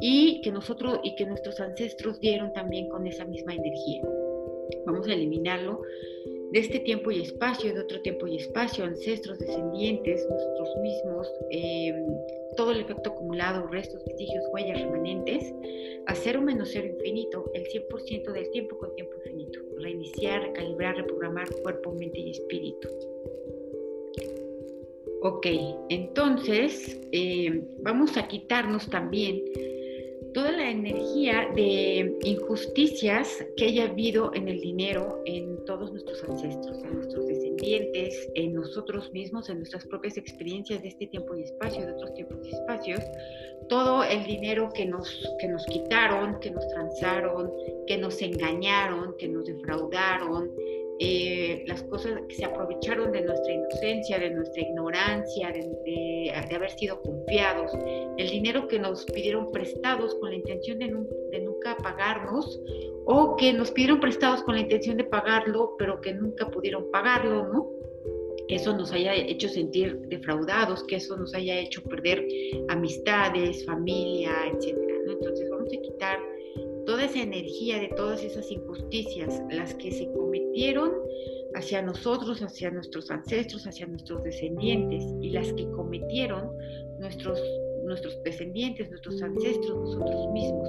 y 0.00 0.40
que 0.42 0.50
nosotros 0.50 0.98
y 1.02 1.14
que 1.16 1.26
nuestros 1.26 1.60
ancestros 1.60 2.20
dieron 2.20 2.52
también 2.52 2.88
con 2.88 3.06
esa 3.06 3.24
misma 3.24 3.54
energía. 3.54 4.02
Vamos 4.86 5.06
a 5.08 5.12
eliminarlo 5.12 5.82
de 6.54 6.60
este 6.60 6.78
tiempo 6.78 7.10
y 7.10 7.20
espacio, 7.20 7.74
de 7.74 7.80
otro 7.80 8.00
tiempo 8.02 8.28
y 8.28 8.36
espacio, 8.36 8.84
ancestros, 8.84 9.40
descendientes, 9.40 10.24
nosotros 10.30 10.68
mismos, 10.82 11.28
eh, 11.50 11.92
todo 12.56 12.70
el 12.70 12.78
efecto 12.78 13.10
acumulado, 13.10 13.66
restos, 13.66 14.04
vestigios, 14.04 14.44
huellas, 14.52 14.80
remanentes, 14.80 15.52
a 16.06 16.14
cero 16.14 16.40
menos 16.40 16.70
cero 16.72 16.86
infinito, 16.86 17.50
el 17.54 17.64
100% 17.64 18.32
del 18.32 18.48
tiempo 18.50 18.78
con 18.78 18.94
tiempo 18.94 19.16
infinito. 19.16 19.58
Reiniciar, 19.80 20.42
recalibrar, 20.42 20.96
reprogramar 20.96 21.50
cuerpo, 21.60 21.92
mente 21.92 22.20
y 22.20 22.30
espíritu. 22.30 22.88
Ok, 25.22 25.46
entonces 25.88 27.00
eh, 27.10 27.64
vamos 27.80 28.16
a 28.16 28.28
quitarnos 28.28 28.88
también 28.88 29.42
toda 30.34 30.50
la 30.50 30.68
energía 30.68 31.48
de 31.54 32.18
injusticias 32.24 33.46
que 33.56 33.66
haya 33.66 33.84
habido 33.84 34.34
en 34.34 34.48
el 34.48 34.60
dinero 34.60 35.22
en 35.26 35.64
todos 35.64 35.92
nuestros 35.92 36.22
ancestros, 36.24 36.82
en 36.82 36.96
nuestros 36.96 37.26
descendientes, 37.28 38.28
en 38.34 38.52
nosotros 38.52 39.12
mismos, 39.12 39.48
en 39.48 39.58
nuestras 39.58 39.86
propias 39.86 40.16
experiencias 40.16 40.82
de 40.82 40.88
este 40.88 41.06
tiempo 41.06 41.36
y 41.36 41.42
espacio, 41.44 41.86
de 41.86 41.92
otros 41.92 42.14
tiempos 42.14 42.38
y 42.44 42.50
espacios, 42.50 43.00
todo 43.68 44.02
el 44.02 44.24
dinero 44.24 44.68
que 44.74 44.84
nos, 44.84 45.08
que 45.38 45.46
nos 45.46 45.64
quitaron, 45.66 46.40
que 46.40 46.50
nos 46.50 46.66
transaron, 46.68 47.52
que 47.86 47.96
nos 47.96 48.20
engañaron, 48.20 49.16
que 49.16 49.28
nos 49.28 49.46
defraudaron, 49.46 50.50
eh, 51.00 51.64
las 51.66 51.82
cosas 51.84 52.20
que 52.28 52.36
se 52.36 52.44
aprovecharon 52.44 53.10
de 53.10 53.22
nuestra 53.22 53.52
inocencia, 53.52 54.16
de 54.18 54.30
nuestra 54.30 54.62
ignorancia, 54.62 55.50
de, 55.50 56.32
haber 56.54 56.70
sido 56.70 57.00
confiados, 57.02 57.72
el 58.16 58.30
dinero 58.30 58.68
que 58.68 58.78
nos 58.78 59.04
pidieron 59.06 59.50
prestados 59.50 60.14
con 60.16 60.30
la 60.30 60.36
intención 60.36 60.78
de, 60.78 60.88
nunca 61.40 61.76
pagarnos 61.82 62.60
o 63.06 63.34
que 63.36 63.52
nos 63.52 63.72
pidieron 63.72 63.98
prestados 63.98 64.42
con 64.44 64.54
la 64.54 64.60
intención 64.60 64.96
de 64.96 65.04
pagarlo, 65.04 65.74
pero 65.78 66.00
que 66.00 66.14
nunca 66.14 66.48
pudieron 66.48 66.90
pagarlo. 66.92 67.70
Que 68.46 68.56
eso 68.56 68.76
nos 68.76 68.92
haya 68.92 69.14
hecho 69.14 69.48
sentir 69.48 69.98
defraudados, 70.08 70.84
que 70.84 70.96
eso 70.96 71.16
nos 71.16 71.34
haya 71.34 71.58
hecho 71.58 71.82
perder 71.82 72.26
amistades, 72.68 73.64
familia, 73.64 74.32
etcétera, 74.52 74.98
¿no? 75.06 75.12
Entonces 75.12 75.48
vamos 75.50 75.72
a 75.72 75.80
quitar 75.80 76.18
toda 76.84 77.04
esa 77.04 77.22
energía 77.22 77.78
de 77.78 77.88
todas 77.88 78.22
esas 78.22 78.50
injusticias, 78.50 79.42
las 79.50 79.74
que 79.74 79.90
se 79.90 80.06
hacia 81.54 81.82
nosotros, 81.82 82.40
hacia 82.42 82.70
nuestros 82.70 83.10
ancestros, 83.10 83.66
hacia 83.66 83.86
nuestros 83.86 84.22
descendientes, 84.22 85.04
y 85.20 85.30
las 85.30 85.52
que 85.52 85.64
cometieron 85.70 86.50
nuestros, 86.98 87.40
nuestros 87.84 88.22
descendientes, 88.24 88.90
nuestros 88.90 89.22
ancestros, 89.22 89.78
nosotros 89.78 90.32
mismos. 90.32 90.68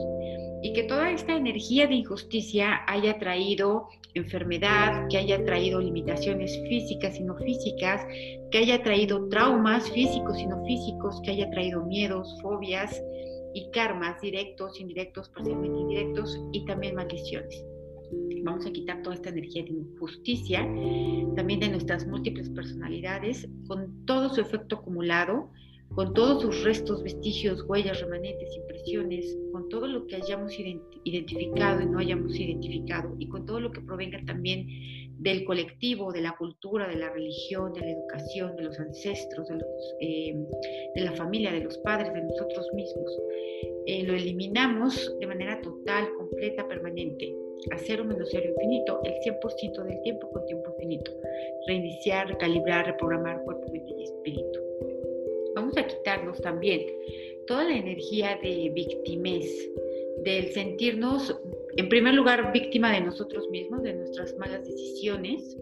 Y 0.62 0.74
que 0.74 0.84
toda 0.84 1.12
esta 1.12 1.36
energía 1.36 1.88
de 1.88 1.96
injusticia 1.96 2.82
haya 2.88 3.20
traído 3.20 3.88
enfermedad, 4.16 5.08
que 5.10 5.18
haya 5.18 5.44
traído 5.44 5.80
limitaciones 5.80 6.58
físicas 6.70 7.20
y 7.20 7.24
no 7.24 7.36
físicas, 7.38 8.02
que 8.52 8.58
haya 8.60 8.82
traído 8.82 9.28
traumas 9.30 9.90
físicos 9.92 10.40
y 10.40 10.48
no 10.48 10.64
físicos, 10.66 11.22
que 11.24 11.32
haya 11.32 11.50
traído 11.52 11.86
miedos, 11.86 12.36
fobias, 12.42 13.02
y 13.54 13.70
karmas 13.72 14.20
directos, 14.22 14.80
indirectos, 14.80 15.30
parcialmente 15.30 15.80
indirectos 15.80 16.38
y 16.52 16.66
también 16.66 16.96
maldiciones. 16.96 17.66
Vamos 18.46 18.64
a 18.68 18.72
quitar 18.72 19.02
toda 19.02 19.16
esta 19.16 19.30
energía 19.30 19.64
de 19.64 19.72
injusticia, 19.72 20.60
también 21.36 21.60
de 21.60 21.70
nuestras 21.70 22.06
múltiples 22.06 22.48
personalidades, 22.52 23.50
con 23.68 24.06
todo 24.06 24.30
su 24.30 24.40
efecto 24.40 24.76
acumulado, 24.76 25.50
con 25.94 26.14
todos 26.14 26.42
sus 26.42 26.64
restos, 26.64 27.04
vestigios, 27.04 27.64
huellas, 27.68 28.02
remanentes, 28.02 28.56
impresiones, 28.56 29.38
con 29.52 29.70
todo 29.70 29.88
lo 29.88 30.06
que 30.08 30.18
hayamos 30.18 30.54
identificado 31.04 31.82
y 31.82 31.86
no 31.86 32.00
hayamos 32.00 32.38
identificado, 32.38 33.16
y 33.18 33.30
con 33.30 33.46
todo 33.46 33.60
lo 33.60 33.72
que 33.72 33.82
provenga 33.82 34.20
también 34.26 34.68
del 35.20 35.46
colectivo, 35.46 36.12
de 36.12 36.22
la 36.22 36.36
cultura, 36.36 36.88
de 36.88 36.98
la 36.98 37.10
religión, 37.10 37.72
de 37.74 37.82
la 37.82 37.92
educación, 37.92 38.56
de 38.58 38.64
los 38.64 38.80
ancestros, 38.80 39.48
de, 39.48 39.58
eh, 40.02 40.36
de 40.96 41.02
la 41.02 41.14
familia, 41.14 41.52
de 41.52 41.64
los 41.64 41.78
padres, 41.80 42.14
de 42.14 42.24
nosotros 42.24 42.68
mismos. 42.74 43.18
Eh, 43.86 44.04
lo 44.04 44.14
eliminamos 44.14 45.16
de 45.20 45.28
manera 45.28 45.62
total, 45.62 46.10
completa, 46.18 46.68
permanente, 46.68 47.34
a 47.72 47.78
cero 47.78 48.04
menos 48.04 48.30
cero 48.32 48.50
infinito, 48.50 49.00
el 49.04 49.14
100% 49.22 49.84
del 49.84 50.02
tiempo 50.02 50.30
con 50.32 50.46
tiempo 50.46 50.72
infinito. 50.72 51.12
Reiniciar, 51.68 52.28
recalibrar, 52.28 52.86
reprogramar 52.86 53.42
cuerpo, 53.44 53.72
mente 53.72 53.94
y 53.98 54.04
espíritu. 54.04 54.65
Vamos 55.66 55.80
a 55.80 55.88
quitarnos 55.88 56.40
también 56.42 56.86
toda 57.48 57.64
la 57.64 57.76
energía 57.76 58.38
de 58.44 58.70
victimez, 58.76 59.50
del 60.24 60.54
sentirnos, 60.54 61.36
en 61.78 61.90
primer 61.90 62.14
lugar, 62.14 62.54
víctima 62.54 62.92
de 62.92 63.02
nosotros 63.02 63.50
mismos, 63.50 63.82
de 63.82 63.96
nuestras 63.96 64.38
malas 64.38 64.64
decisiones. 64.64 65.58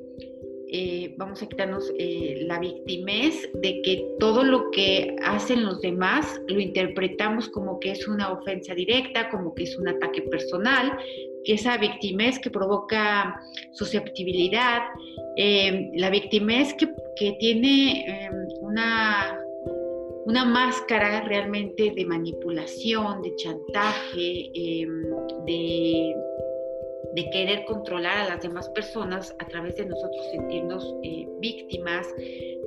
Eh, 0.67 1.15
vamos 1.17 1.41
a 1.41 1.47
quitarnos 1.47 1.89
eh, 1.97 2.43
la 2.47 2.59
victimez 2.59 3.49
de 3.61 3.81
que 3.81 4.15
todo 4.19 4.43
lo 4.43 4.71
que 4.71 5.15
hacen 5.23 5.63
los 5.63 5.79
demás 5.79 6.41
lo 6.49 6.59
interpretamos 6.59 7.47
como 7.47 7.79
que 7.79 7.91
es 7.91 8.05
una 8.05 8.29
ofensa 8.29 8.75
directa, 8.75 9.29
como 9.29 9.55
que 9.55 9.63
es 9.63 9.77
un 9.77 9.87
ataque 9.87 10.23
personal, 10.23 10.97
que 11.45 11.53
esa 11.53 11.77
victimez 11.77 12.39
que 12.39 12.49
provoca 12.49 13.39
susceptibilidad, 13.71 14.81
eh, 15.37 15.91
la 15.95 16.09
victimez 16.09 16.73
que, 16.73 16.89
que 17.15 17.37
tiene 17.39 18.29
una 18.59 19.42
una 20.25 20.45
máscara 20.45 21.21
realmente 21.21 21.91
de 21.95 22.05
manipulación, 22.05 23.21
de 23.21 23.35
chantaje, 23.35 24.51
em, 24.53 25.03
de, 25.45 26.15
querer 27.31 27.65
controlar 27.65 28.17
a 28.17 28.29
las 28.29 28.41
demás 28.41 28.69
personas 28.69 29.35
a 29.39 29.47
través 29.47 29.75
de 29.77 29.85
nosotros 29.85 30.23
sentirnos 30.31 30.95
eh, 31.03 31.27
víctimas, 31.39 32.07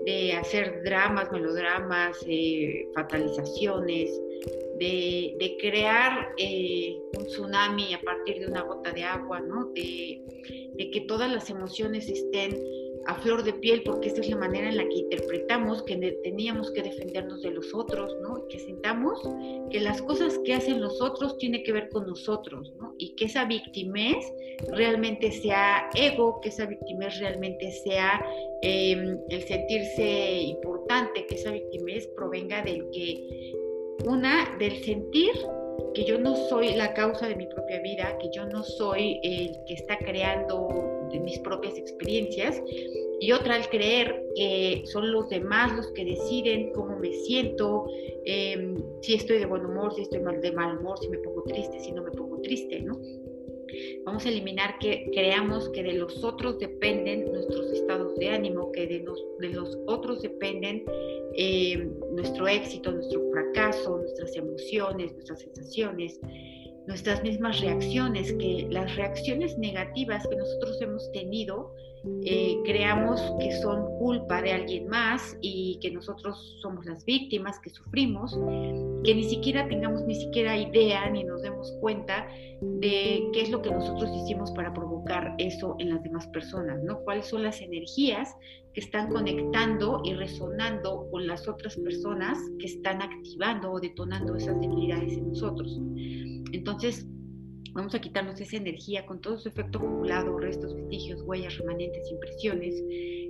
de 0.05 0.33
hacer 0.33 0.83
dramas, 0.83 1.31
melodramas, 1.31 2.17
eh, 2.27 2.89
fatalizaciones, 2.95 4.11
de, 4.79 5.57
crear 5.61 6.35
eh, 6.37 6.97
un 7.17 7.27
tsunami 7.27 7.95
a 7.95 8.01
partir 8.01 8.41
de 8.41 8.47
una 8.47 8.63
gota 8.63 8.91
de 8.93 9.05
agua, 9.05 9.41
¿no? 9.41 9.71
de 9.75 10.21
que 10.93 11.05
todas 11.07 11.31
las 11.31 11.49
emociones 11.49 12.09
estén 12.09 12.61
a 13.07 13.15
flor 13.17 13.43
de 13.45 13.53
piel, 13.53 13.83
porque 13.85 14.09
esa 14.09 14.21
es 14.21 14.29
la 14.29 14.37
manera 14.37 14.69
en 14.69 14.77
la 14.77 14.89
que 14.89 14.97
interpretamos 14.97 15.83
que 15.85 15.97
teníamos 16.23 16.71
que 16.73 16.83
defendernos 16.83 17.43
de 17.43 17.51
los 17.51 17.73
otros, 17.75 18.17
¿no? 18.23 18.47
Que 18.49 18.59
sintamos 18.59 19.21
que 19.71 19.81
las 19.81 20.03
cosas 20.03 20.39
que 20.45 20.55
hacen 20.55 20.81
los 20.81 21.01
otros 21.01 21.39
tienen 21.39 21.63
que 21.63 21.73
ver 21.73 21.89
con 21.91 22.07
nosotros, 22.07 22.73
¿no? 22.81 22.95
Y 22.99 23.15
que 23.15 23.27
esa 23.27 23.45
victimez 23.45 24.17
realmente 24.73 25.31
sea 25.31 25.89
ego, 25.95 26.41
que 26.41 26.49
esa 26.49 26.67
victimez 26.67 27.19
realmente 27.21 27.71
sea 27.71 28.25
em, 28.63 29.19
el 29.29 29.43
sentirse 29.43 30.41
importante, 30.43 31.27
que 31.27 31.35
esa 31.35 31.53
victimez 31.53 32.09
provenga 32.17 32.63
del 32.63 32.89
que, 32.91 33.53
una, 34.05 34.57
del 34.59 34.83
sentir 34.85 35.33
que 35.95 36.05
yo 36.05 36.19
no 36.19 36.37
soy 36.37 36.75
la 36.75 36.93
causa 36.95 37.29
de 37.29 37.37
mi 37.37 37.47
propia 37.47 37.81
vida, 37.81 38.19
que 38.19 38.29
yo 38.31 38.47
no 38.47 38.63
soy 38.63 39.19
el 39.23 39.57
que 39.67 39.75
está 39.75 39.97
creando 39.99 40.69
de 41.11 41.21
mis 41.21 41.39
propias 41.41 41.77
experiencias 41.77 42.63
y 43.21 43.33
otra 43.33 43.55
al 43.55 43.69
creer 43.69 44.23
que 44.35 44.83
son 44.87 45.11
los 45.11 45.29
demás 45.29 45.75
los 45.75 45.91
que 45.93 46.05
deciden 46.05 46.73
cómo 46.73 46.99
me 46.99 47.13
siento, 47.13 47.87
em, 48.25 48.77
si 49.01 49.15
estoy 49.15 49.39
de 49.39 49.47
buen 49.47 49.65
humor, 49.65 49.95
si 49.95 50.03
estoy 50.03 50.21
mal 50.21 50.41
de 50.41 50.53
mal 50.53 50.79
humor, 50.79 50.99
si 51.01 51.09
me 51.09 51.19
pongo 51.19 51.43
triste, 51.45 51.81
si 51.81 51.93
no 51.93 52.03
me 52.03 52.11
pongo 52.11 52.41
triste, 52.43 52.81
¿no? 52.81 53.01
Vamos 54.05 54.25
a 54.25 54.29
eliminar 54.29 54.79
que 54.79 55.11
creamos 55.13 55.69
que 55.71 55.83
de 55.83 55.95
los 55.95 56.23
otros 56.23 56.59
dependen 56.59 57.31
nuestros 57.33 57.73
estados 57.73 58.15
de 58.17 58.29
ánimo, 58.29 58.71
que 58.73 58.87
de 58.87 59.01
los, 59.01 59.23
de 59.41 59.49
los 59.49 59.77
otros 59.87 60.23
dependen 60.23 60.85
em, 61.35 61.93
nuestro 62.13 62.47
éxito, 62.47 62.93
nuestro 62.93 63.21
fracaso, 63.33 63.99
nuestras 63.99 64.37
emociones, 64.37 65.13
nuestras 65.13 65.41
sensaciones 65.41 66.21
nuestras 66.87 67.23
mismas 67.23 67.61
reacciones, 67.61 68.33
que 68.35 68.69
las 68.71 68.95
reacciones 68.97 69.59
negativas 69.59 70.27
que 70.29 70.37
nosotros 70.37 70.81
hemos 70.81 71.11
tenido, 71.13 71.75
eh, 72.25 72.57
creamos 72.65 73.21
que 73.41 73.51
son 73.61 73.99
culpa 73.99 74.41
de 74.41 74.53
alguien 74.53 74.87
más 74.89 75.37
y 75.41 75.79
que 75.81 75.91
nosotros 75.91 76.57
somos 76.63 76.87
las 76.87 77.05
víctimas 77.05 77.59
que 77.59 77.71
sufrimos, 77.71 78.39
que 79.03 79.15
ni 79.15 79.25
siquiera 79.25 79.67
tengamos 79.67 80.05
ni 80.05 80.15
siquiera 80.15 80.57
idea 80.57 81.11
ni 81.11 81.25
nos 81.25 81.43
demos 81.43 81.73
cuenta 81.81 82.29
de 82.61 83.29
qué 83.33 83.41
es 83.41 83.51
lo 83.51 83.61
que 83.61 83.73
nosotros 83.73 84.09
hicimos 84.23 84.53
para 84.53 84.73
provocar 84.73 85.35
eso 85.39 85.75
en 85.81 85.91
las 85.91 86.03
demás 86.05 86.29
personas, 86.29 86.81
¿no? 86.85 87.01
¿Cuáles 87.01 87.27
son 87.27 87.43
las 87.43 87.61
energías 87.61 88.37
que 88.73 88.81
están 88.81 89.11
conectando 89.11 90.03
y 90.05 90.15
resonando 90.15 91.09
con 91.11 91.27
las 91.27 91.49
otras 91.49 91.77
personas 91.77 92.39
que 92.61 92.67
están 92.67 93.03
activando 93.03 93.73
o 93.73 93.81
detonando 93.81 94.37
esas 94.37 94.61
debilidades 94.61 95.13
en 95.15 95.29
nosotros? 95.29 95.81
Entonces, 96.53 97.07
vamos 97.77 97.95
a 97.95 98.01
quitarnos 98.01 98.41
esa 98.41 98.57
energía 98.57 99.05
con 99.05 99.21
todo 99.21 99.39
su 99.39 99.49
efecto 99.49 99.79
acumulado, 99.79 100.39
restos, 100.39 100.75
vestigios, 100.75 101.23
huellas, 101.23 101.57
remanentes, 101.59 102.11
impresiones, 102.11 102.83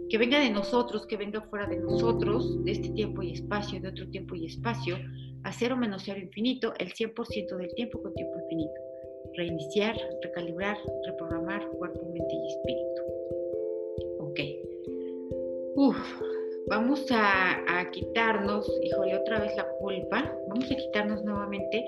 que 0.09 0.19
venga 0.19 0.38
de 0.38 0.51
nosotros, 0.51 1.07
que 1.07 1.17
venga 1.17 1.40
fuera 1.43 1.67
de 1.67 1.79
nosotros, 1.79 2.64
de 2.64 2.73
este 2.73 2.90
tiempo 2.90 3.23
y 3.23 3.33
espacio, 3.33 3.81
de 3.81 3.88
otro 3.88 4.09
tiempo 4.09 4.37
y 4.37 4.47
espacio, 4.47 4.97
a 5.43 5.53
cero 5.53 5.77
menos 5.77 6.03
cero 6.05 6.21
infinito, 6.21 6.73
el 6.79 6.93
100% 6.93 7.57
del 7.57 7.75
tiempo 7.75 8.01
con 8.01 8.14
tiempo 8.14 8.38
infinito. 8.40 8.81
Reiniciar, 9.35 9.97
recalibrar, 10.23 10.79
reprogramar 11.07 11.69
cuerpo, 11.73 12.09
mente 12.12 12.35
y 12.35 12.47
espíritu. 12.47 13.03
Ok. 14.21 14.40
Uf, 15.75 15.97
vamos 16.69 17.05
a, 17.11 17.81
a 17.81 17.90
quitarnos, 17.90 18.71
híjole, 18.83 19.17
otra 19.17 19.40
vez 19.40 19.57
la 19.57 19.69
culpa. 19.79 20.33
Vamos 20.49 20.71
a 20.71 20.77
quitarnos 20.77 21.23
nuevamente 21.25 21.85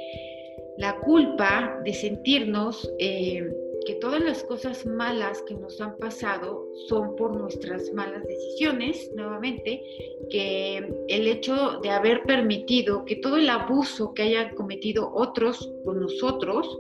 la 0.79 0.97
culpa 1.01 1.81
de 1.85 1.93
sentirnos 1.93 2.89
eh, 3.01 3.53
que 3.85 3.95
todas 3.97 4.23
las 4.23 4.45
cosas 4.45 4.87
malas 4.87 5.43
que 5.43 5.55
nos 5.55 5.81
han 5.81 5.97
pasado 5.97 6.69
son 6.87 7.17
por 7.17 7.37
nuestras 7.37 7.93
malas 7.93 8.23
decisiones, 8.25 9.11
nuevamente, 9.15 9.83
que 10.31 10.89
el 11.09 11.27
hecho 11.27 11.81
de 11.83 11.91
haber 11.91 12.23
permitido 12.23 13.05
que 13.05 13.17
todo 13.17 13.39
el 13.39 13.51
abuso 13.51 14.15
que 14.15 14.23
hayan 14.23 14.55
cometido 14.55 15.11
otros 15.13 15.73
con 15.85 16.01
nosotros, 16.01 16.79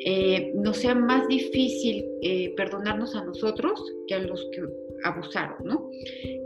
eh, 0.00 0.52
nos 0.54 0.78
sea 0.78 0.94
más 0.94 1.28
difícil 1.28 2.06
eh, 2.22 2.54
perdonarnos 2.56 3.14
a 3.16 3.24
nosotros 3.24 3.82
que 4.06 4.14
a 4.14 4.18
los 4.20 4.48
que 4.52 4.62
abusaron, 5.04 5.58
¿no? 5.64 5.90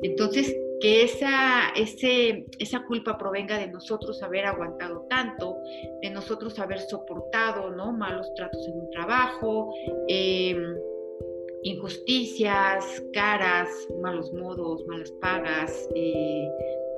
Entonces, 0.03 0.57
que 0.81 1.05
esa, 1.05 1.73
esa 1.75 2.85
culpa 2.87 3.19
provenga 3.19 3.59
de 3.59 3.69
nosotros 3.69 4.23
haber 4.23 4.47
aguantado 4.47 5.07
tanto, 5.09 5.59
de 6.01 6.11
nosotros 6.11 6.59
haber 6.59 6.81
soportado 6.81 7.71
¿no? 7.71 7.93
malos 7.93 8.33
tratos 8.35 8.67
en 8.67 8.81
un 8.81 8.91
trabajo, 8.91 9.75
em, 10.09 10.77
injusticias, 11.63 13.03
caras, 13.13 13.69
malos 14.01 14.33
modos, 14.33 14.85
malas 14.87 15.13
pagas, 15.21 15.89
eh, 15.95 16.49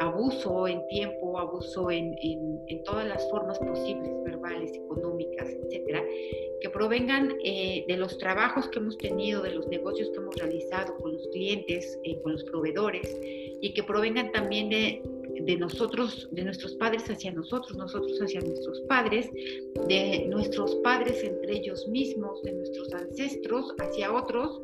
abuso 0.02 0.66
en 0.66 0.86
tiempo, 0.88 1.38
abuso 1.38 1.90
en, 1.90 2.16
en, 2.22 2.82
todas 2.84 3.06
las 3.06 3.28
formas 3.30 3.58
posibles, 3.58 4.10
verbales, 4.24 4.72
económicas, 4.74 5.48
etcétera, 5.48 6.02
que 6.60 6.70
provengan 6.70 7.34
eh, 7.44 7.84
de 7.86 7.96
los 7.96 8.18
trabajos 8.18 8.68
que 8.68 8.78
hemos 8.80 8.98
tenido, 8.98 9.42
de 9.42 9.54
los 9.54 9.66
negocios 9.68 10.10
que 10.10 10.16
hemos 10.16 10.34
realizado 10.36 10.96
con 10.96 11.12
los 11.12 11.28
clientes, 11.28 11.98
eh, 12.04 12.20
con 12.22 12.32
los 12.32 12.44
proveedores, 12.44 13.16
y 13.60 13.72
que 13.72 13.82
provengan 13.84 14.32
también 14.32 14.70
de, 14.70 15.02
de 15.40 15.56
nosotros, 15.56 16.28
de 16.32 16.44
nuestros 16.44 16.74
padres 16.74 17.08
hacia 17.08 17.32
nosotros, 17.32 17.76
nosotros 17.76 18.18
hacia 18.20 18.40
nuestros 18.40 18.80
padres, 18.82 19.30
de 19.88 20.26
nuestros 20.28 20.74
padres 20.76 21.22
entre 21.22 21.58
ellos 21.58 21.86
mismos, 21.88 22.42
de 22.42 22.52
nuestros 22.52 22.92
ancestros 22.92 23.72
hacia 23.78 24.12
otros, 24.12 24.60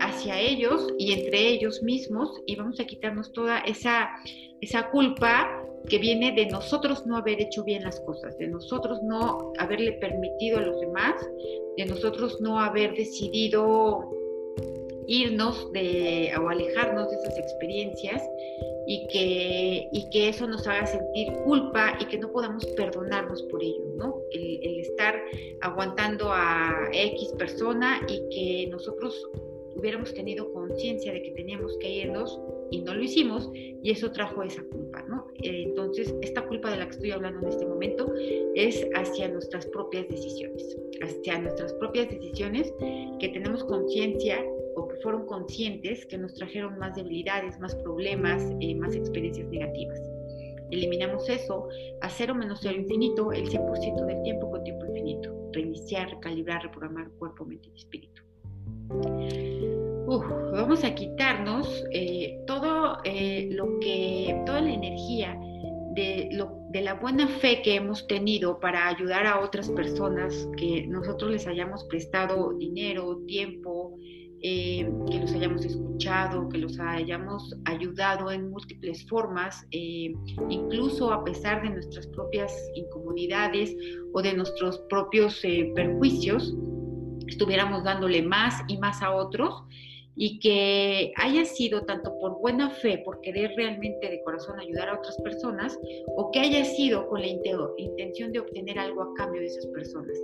hacia 0.00 0.38
ellos 0.38 0.88
y 0.98 1.12
entre 1.12 1.48
ellos 1.48 1.82
mismos, 1.82 2.40
y 2.46 2.56
vamos 2.56 2.80
a 2.80 2.84
quitarnos 2.84 3.32
toda 3.32 3.60
esa, 3.60 4.10
esa 4.60 4.90
culpa 4.90 5.48
que 5.88 5.98
viene 5.98 6.32
de 6.32 6.46
nosotros 6.46 7.06
no 7.06 7.16
haber 7.16 7.40
hecho 7.40 7.64
bien 7.64 7.84
las 7.84 8.00
cosas, 8.00 8.36
de 8.38 8.48
nosotros 8.48 9.02
no 9.02 9.52
haberle 9.58 9.92
permitido 9.92 10.58
a 10.58 10.62
los 10.62 10.80
demás, 10.80 11.14
de 11.76 11.86
nosotros 11.86 12.40
no 12.40 12.60
haber 12.60 12.94
decidido 12.94 14.10
irnos 15.06 15.72
de, 15.72 16.32
o 16.40 16.48
alejarnos 16.48 17.10
de 17.10 17.16
esas 17.16 17.38
experiencias 17.38 18.22
y 18.86 19.06
que, 19.08 19.88
y 19.92 20.08
que 20.10 20.28
eso 20.28 20.46
nos 20.46 20.66
haga 20.66 20.86
sentir 20.86 21.32
culpa 21.44 21.96
y 21.98 22.04
que 22.06 22.18
no 22.18 22.30
podamos 22.30 22.64
perdonarnos 22.76 23.42
por 23.44 23.62
ello, 23.62 23.84
¿no? 23.96 24.22
El, 24.32 24.60
el 24.62 24.80
estar 24.80 25.20
aguantando 25.62 26.32
a 26.32 26.88
X 26.92 27.32
persona 27.38 28.00
y 28.08 28.22
que 28.30 28.70
nosotros 28.70 29.28
hubiéramos 29.76 30.12
tenido 30.14 30.52
conciencia 30.52 31.12
de 31.12 31.22
que 31.22 31.30
teníamos 31.32 31.76
que 31.78 31.88
irnos 31.88 32.40
y 32.70 32.80
no 32.82 32.94
lo 32.94 33.02
hicimos 33.02 33.50
y 33.54 33.90
eso 33.90 34.10
trajo 34.12 34.42
esa 34.42 34.62
culpa, 34.64 35.02
¿no? 35.08 35.26
Eh, 35.42 35.64
entonces, 35.66 36.14
esta 36.22 36.46
culpa 36.46 36.70
de 36.70 36.78
la 36.78 36.84
que 36.86 36.92
estoy 36.92 37.10
hablando 37.10 37.40
en 37.40 37.48
este 37.48 37.66
momento 37.66 38.12
es 38.54 38.86
hacia 38.94 39.28
nuestras 39.28 39.66
propias 39.66 40.08
decisiones, 40.08 40.76
hacia 41.02 41.38
nuestras 41.38 41.72
propias 41.74 42.10
decisiones 42.10 42.72
que 43.18 43.28
tenemos 43.28 43.64
conciencia 43.64 44.44
o 44.76 44.88
que 44.88 44.96
fueron 44.96 45.26
conscientes 45.26 46.06
que 46.06 46.18
nos 46.18 46.34
trajeron 46.34 46.78
más 46.78 46.94
debilidades, 46.94 47.58
más 47.58 47.74
problemas, 47.76 48.42
eh, 48.60 48.74
más 48.74 48.94
experiencias 48.94 49.48
negativas. 49.48 50.00
Eliminamos 50.70 51.28
eso 51.28 51.68
a 52.00 52.08
cero 52.08 52.34
menos 52.34 52.60
cero 52.62 52.76
infinito 52.78 53.32
el 53.32 53.48
100% 53.48 54.06
del 54.06 54.22
tiempo 54.22 54.50
con 54.50 54.62
tiempo 54.62 54.86
infinito. 54.86 55.34
Reiniciar, 55.52 56.10
recalibrar, 56.10 56.62
reprogramar 56.62 57.10
cuerpo, 57.18 57.44
mente 57.44 57.68
y 57.74 57.78
espíritu 57.78 58.22
vamos 60.18 60.82
a 60.82 60.94
quitarnos 60.94 61.84
eh, 61.92 62.40
todo 62.46 62.98
eh, 63.04 63.48
lo 63.52 63.78
que, 63.78 64.42
toda 64.44 64.60
la 64.60 64.72
energía 64.72 65.38
de 65.94 66.28
lo, 66.32 66.64
de 66.70 66.82
la 66.82 66.94
buena 66.94 67.28
fe 67.28 67.62
que 67.62 67.76
hemos 67.76 68.06
tenido 68.06 68.58
para 68.58 68.88
ayudar 68.88 69.26
a 69.26 69.40
otras 69.40 69.68
personas, 69.70 70.48
que 70.56 70.86
nosotros 70.86 71.30
les 71.30 71.46
hayamos 71.46 71.84
prestado 71.84 72.52
dinero, 72.54 73.18
tiempo, 73.26 73.96
eh, 74.42 74.90
que 75.10 75.18
los 75.18 75.32
hayamos 75.32 75.64
escuchado, 75.64 76.48
que 76.48 76.58
los 76.58 76.78
hayamos 76.80 77.54
ayudado 77.66 78.30
en 78.30 78.50
múltiples 78.50 79.06
formas, 79.06 79.66
incluso 79.70 81.12
a 81.12 81.22
pesar 81.24 81.62
de 81.62 81.70
nuestras 81.70 82.06
propias 82.08 82.52
incomodidades 82.74 83.76
o 84.14 84.22
de 84.22 84.32
nuestros 84.32 84.78
propios 84.88 85.40
perjuicios, 85.74 86.54
estuviéramos 87.26 87.84
dándole 87.84 88.22
más 88.22 88.62
y 88.66 88.78
más 88.78 89.02
a 89.02 89.14
otros 89.14 89.64
y 90.22 90.38
que 90.38 91.12
haya 91.16 91.46
sido 91.46 91.86
tanto 91.86 92.18
por 92.18 92.38
buena 92.40 92.68
fe, 92.68 92.98
por 92.98 93.22
querer 93.22 93.52
realmente 93.56 94.06
de 94.06 94.22
corazón 94.22 94.60
ayudar 94.60 94.90
a 94.90 94.98
otras 94.98 95.16
personas, 95.22 95.80
o 96.08 96.30
que 96.30 96.40
haya 96.40 96.62
sido 96.62 97.08
con 97.08 97.22
la 97.22 97.26
intención 97.26 98.30
de 98.30 98.40
obtener 98.40 98.78
algo 98.78 99.00
a 99.00 99.14
cambio 99.14 99.40
de 99.40 99.46
esas 99.46 99.66
personas. 99.68 100.14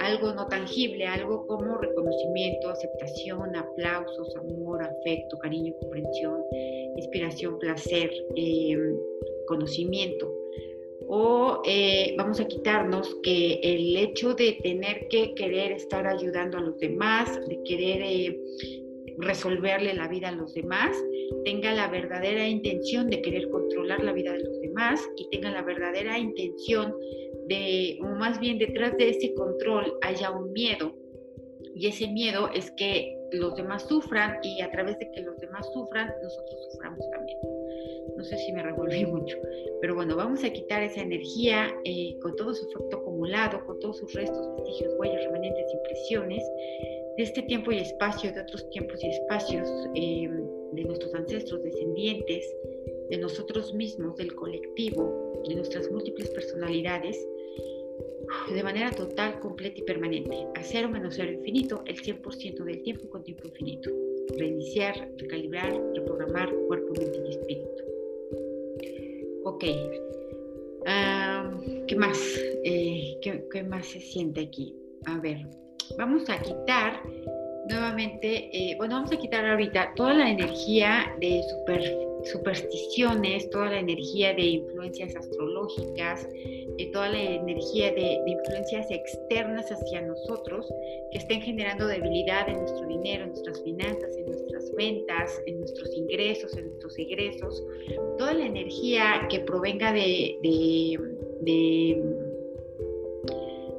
Algo 0.00 0.32
no 0.32 0.48
tangible, 0.48 1.06
algo 1.06 1.46
como 1.46 1.78
reconocimiento, 1.78 2.70
aceptación, 2.70 3.54
aplausos, 3.54 4.34
amor, 4.34 4.82
afecto, 4.82 5.38
cariño, 5.38 5.72
comprensión, 5.80 6.42
inspiración, 6.96 7.56
placer, 7.60 8.10
em, 8.34 8.96
conocimiento 9.46 10.34
o 11.08 11.62
eh, 11.64 12.16
vamos 12.18 12.40
a 12.40 12.48
quitarnos 12.48 13.16
que 13.22 13.60
el 13.62 13.96
hecho 13.96 14.34
de 14.34 14.58
tener 14.60 15.06
que 15.06 15.34
querer 15.34 15.70
estar 15.70 16.04
ayudando 16.04 16.58
a 16.58 16.62
los 16.62 16.76
demás, 16.80 17.38
de 17.46 17.62
querer 17.62 18.02
eh, 18.02 18.40
resolverle 19.18 19.94
la 19.94 20.08
vida 20.08 20.28
a 20.28 20.32
los 20.32 20.54
demás, 20.54 20.96
tenga 21.44 21.72
la 21.74 21.88
verdadera 21.88 22.46
intención 22.46 23.08
de 23.08 23.22
querer 23.22 23.48
controlar 23.50 24.02
la 24.02 24.12
vida 24.12 24.32
de 24.32 24.44
los 24.44 24.60
demás 24.60 25.00
y 25.16 25.28
tenga 25.30 25.50
la 25.50 25.62
verdadera 25.62 26.18
intención 26.18 26.94
de, 27.48 27.98
o 28.02 28.06
más 28.16 28.38
bien 28.40 28.58
detrás 28.58 28.96
de 28.96 29.10
ese 29.10 29.34
control 29.34 29.98
haya 30.02 30.30
un 30.30 30.52
miedo. 30.52 30.94
Y 31.74 31.88
ese 31.88 32.08
miedo 32.08 32.48
es 32.54 32.70
que 32.72 33.14
los 33.32 33.54
demás 33.56 33.86
sufran 33.86 34.38
y 34.42 34.60
a 34.62 34.70
través 34.70 34.98
de 34.98 35.10
que 35.12 35.20
los 35.20 35.36
demás 35.38 35.66
sufran, 35.72 36.10
nosotros 36.22 36.68
suframos 36.72 37.10
también. 37.10 37.55
No 38.16 38.24
sé 38.24 38.38
si 38.38 38.52
me 38.52 38.62
revolví 38.62 39.04
mucho, 39.06 39.36
pero 39.80 39.94
bueno, 39.94 40.16
vamos 40.16 40.42
a 40.44 40.50
quitar 40.50 40.82
esa 40.82 41.02
energía 41.02 41.74
eh, 41.84 42.16
con 42.20 42.34
todo 42.36 42.54
su 42.54 42.66
efecto 42.68 42.98
acumulado, 42.98 43.64
con 43.66 43.78
todos 43.80 43.98
sus 43.98 44.12
restos, 44.14 44.48
vestigios, 44.56 44.94
huellas, 44.98 45.24
remanentes, 45.24 45.66
impresiones 45.72 46.42
de 47.16 47.22
este 47.22 47.42
tiempo 47.42 47.72
y 47.72 47.78
espacio, 47.78 48.32
de 48.32 48.40
otros 48.40 48.68
tiempos 48.70 49.02
y 49.02 49.08
espacios, 49.08 49.68
eh, 49.94 50.28
de 50.72 50.84
nuestros 50.84 51.14
ancestros, 51.14 51.62
descendientes, 51.62 52.44
de 53.08 53.18
nosotros 53.18 53.72
mismos, 53.74 54.16
del 54.16 54.34
colectivo, 54.34 55.42
de 55.48 55.54
nuestras 55.54 55.90
múltiples 55.90 56.28
personalidades, 56.30 57.16
de 58.52 58.62
manera 58.62 58.90
total, 58.90 59.38
completa 59.40 59.80
y 59.80 59.82
permanente, 59.82 60.46
a 60.54 60.62
cero 60.62 60.88
menos 60.88 61.14
cero 61.16 61.32
infinito, 61.32 61.82
el 61.86 61.96
100% 61.96 62.64
del 62.64 62.82
tiempo 62.82 63.08
con 63.08 63.22
tiempo 63.22 63.46
infinito. 63.46 63.90
Reiniciar, 64.38 65.08
recalibrar, 65.18 65.72
reprogramar 65.94 66.52
cuerpo, 66.66 66.92
mente 66.98 67.22
y 67.24 67.30
espíritu. 67.30 67.70
Ok. 69.44 69.64
¿Qué 71.86 71.96
más? 71.96 72.18
Eh, 72.64 73.18
¿Qué 73.22 73.62
más 73.62 73.86
se 73.86 74.00
siente 74.00 74.40
aquí? 74.40 74.74
A 75.06 75.18
ver, 75.20 75.46
vamos 75.98 76.28
a 76.28 76.40
quitar 76.40 77.00
nuevamente, 77.68 78.50
eh, 78.52 78.74
bueno, 78.76 78.96
vamos 78.96 79.12
a 79.12 79.16
quitar 79.16 79.44
ahorita 79.44 79.92
toda 79.94 80.14
la 80.14 80.30
energía 80.30 81.16
de 81.20 81.42
supersticiones, 82.32 83.48
toda 83.50 83.70
la 83.70 83.80
energía 83.80 84.34
de 84.34 84.42
influencias 84.42 85.14
astrológicas, 85.16 86.28
de 86.32 86.90
toda 86.92 87.10
la 87.10 87.20
energía 87.20 87.92
de, 87.92 88.20
influencias 88.26 88.90
externas 88.90 89.70
hacia 89.70 90.02
nosotros 90.02 90.66
que 91.12 91.18
estén 91.18 91.40
generando 91.40 91.86
debilidad 91.86 92.48
en 92.48 92.58
nuestro 92.58 92.86
dinero, 92.86 93.24
en 93.24 93.30
nuestras 93.30 93.62
finanzas, 93.62 94.16
en 94.16 94.26
nuestras 94.26 94.74
ventas, 94.74 95.40
en 95.46 95.60
nuestros 95.60 95.94
ingresos, 95.94 96.56
en 96.56 96.66
nuestros 96.66 96.98
egresos, 96.98 97.64
toda 98.18 98.34
la 98.34 98.46
energía 98.46 99.26
que 99.30 99.40
provenga 99.40 99.92
de 99.92 100.38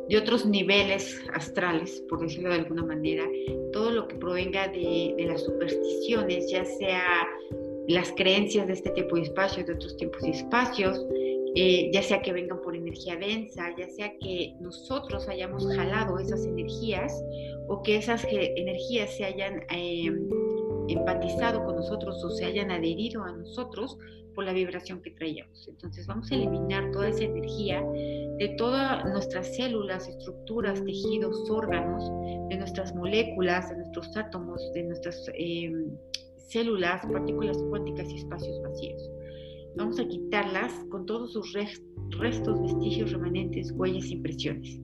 de 0.09 0.17
otros 0.17 0.45
niveles 0.45 1.21
astrales, 1.33 2.01
por 2.09 2.21
decirlo 2.21 2.49
de 2.49 2.55
alguna 2.55 2.83
manera, 2.83 3.25
todo 3.73 3.91
lo 3.91 4.07
que 4.07 4.15
provenga 4.15 4.67
de, 4.69 5.15
las 5.27 5.43
supersticiones, 5.43 6.49
ya 6.49 6.63
sea 6.63 7.27
las 7.87 8.11
creencias 8.13 8.67
de 8.67 8.73
este 8.73 8.91
tiempo 8.91 9.17
y 9.17 9.21
espacio, 9.21 9.63
de 9.63 9.73
otros 9.73 9.95
tiempos 9.97 10.25
y 10.25 10.31
espacios, 10.31 11.05
eh, 11.55 11.89
ya 11.91 12.03
sea 12.03 12.21
que 12.21 12.33
vengan 12.33 12.61
por 12.61 12.75
energía 12.75 13.15
densa, 13.15 13.73
ya 13.77 13.89
sea 13.89 14.11
que 14.19 14.53
nosotros 14.59 15.27
hayamos 15.27 15.65
jalado 15.75 16.19
esas 16.19 16.45
energías 16.45 17.11
o 17.67 17.81
que 17.81 17.97
esas 17.97 18.25
energías 18.29 19.15
se 19.15 19.25
hayan 19.25 19.63
eh, 19.71 20.11
empatizado 20.89 21.63
con 21.63 21.77
nosotros 21.77 22.23
o 22.23 22.29
se 22.29 22.45
hayan 22.45 22.71
adherido 22.71 23.23
a 23.23 23.31
nosotros 23.31 23.97
por 24.35 24.45
la 24.45 24.53
vibración 24.53 25.01
que 25.01 25.09
traíamos. 25.11 25.67
Entonces 25.67 26.05
vamos 26.05 26.31
a 26.31 26.35
eliminar 26.35 26.91
toda 26.91 27.09
esa 27.09 27.23
energía 27.23 27.81
de 28.37 28.53
todas 28.57 29.03
nuestras 29.05 29.55
células, 29.55 30.07
estructuras, 30.07 30.83
tejidos, 30.85 31.49
órganos, 31.49 32.07
de 32.49 32.57
nuestras 32.57 32.93
moléculas, 32.93 33.69
de 33.69 33.77
nuestros 33.77 34.15
átomos, 34.15 34.61
de 34.73 34.83
nuestras 34.83 35.25
em, 35.33 35.89
células, 36.47 37.05
partículas 37.05 37.57
cuánticas 37.69 38.09
y 38.09 38.15
espacios 38.15 38.61
vacíos. 38.61 39.09
Vamos 39.75 39.99
a 39.99 40.07
quitarlas 40.07 40.73
con 40.89 41.05
todos 41.05 41.33
sus 41.33 41.53
restos, 41.53 42.61
vestigios, 42.61 43.11
remanentes, 43.11 43.71
huellas, 43.71 44.09
impresiones. 44.09 44.79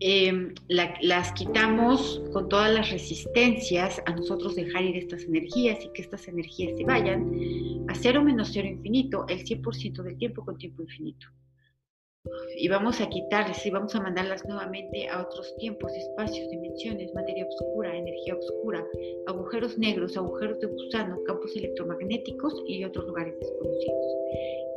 Em, 0.00 0.52
las 0.68 1.32
quitamos 1.32 2.22
con 2.32 2.48
todas 2.48 2.72
las 2.72 2.90
resistencias 2.90 4.02
a 4.06 4.14
nosotros 4.14 4.54
dejar 4.56 4.84
ir 4.84 4.96
estas 4.96 5.24
energías 5.24 5.78
y 5.84 5.92
que 5.92 6.02
estas 6.02 6.26
energías 6.28 6.76
se 6.76 6.84
vayan 6.84 7.84
a 7.88 7.94
cero 7.94 8.22
menos 8.22 8.50
cero 8.52 8.68
infinito 8.68 9.24
el 9.28 9.44
100% 9.44 10.02
del 10.02 10.16
tiempo 10.18 10.44
con 10.44 10.58
tiempo 10.58 10.82
infinito. 10.82 11.28
Y 12.56 12.68
vamos 12.68 13.00
a 13.00 13.08
quitarles 13.08 13.64
y 13.66 13.70
vamos 13.70 13.94
a 13.94 14.00
mandarlas 14.00 14.44
nuevamente 14.46 15.06
a 15.08 15.22
otros 15.22 15.54
tiempos, 15.56 15.92
espacios, 15.92 16.48
dimensiones, 16.50 17.12
materia 17.14 17.46
oscura, 17.46 17.96
energía 17.96 18.36
oscura, 18.36 18.86
agujeros 19.26 19.76
negros, 19.76 20.16
agujeros 20.16 20.58
de 20.60 20.68
gusano, 20.68 21.22
campos 21.24 21.54
electromagnéticos 21.54 22.62
y 22.66 22.84
otros 22.84 23.06
lugares 23.06 23.38
desconocidos. 23.38 24.06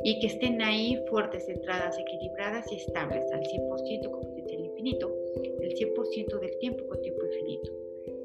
Y 0.04 0.20
que 0.20 0.26
estén 0.26 0.60
ahí 0.60 1.02
fuertes, 1.08 1.46
centradas, 1.46 1.98
equilibradas 1.98 2.70
y 2.70 2.76
estables 2.76 3.24
al 3.32 3.40
100% 3.40 4.10
con 4.10 4.20
potencial 4.20 4.60
infinito 4.60 5.14
el 5.60 5.74
100% 5.74 6.40
del 6.40 6.58
tiempo 6.58 6.86
con 6.86 7.00
tiempo 7.02 7.24
infinito. 7.24 7.72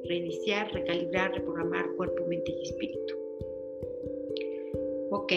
Reiniciar, 0.05 0.73
recalibrar, 0.73 1.33
reprogramar 1.33 1.95
cuerpo, 1.95 2.25
mente 2.25 2.51
y 2.51 2.61
espíritu. 2.63 3.15
Ok, 5.11 5.31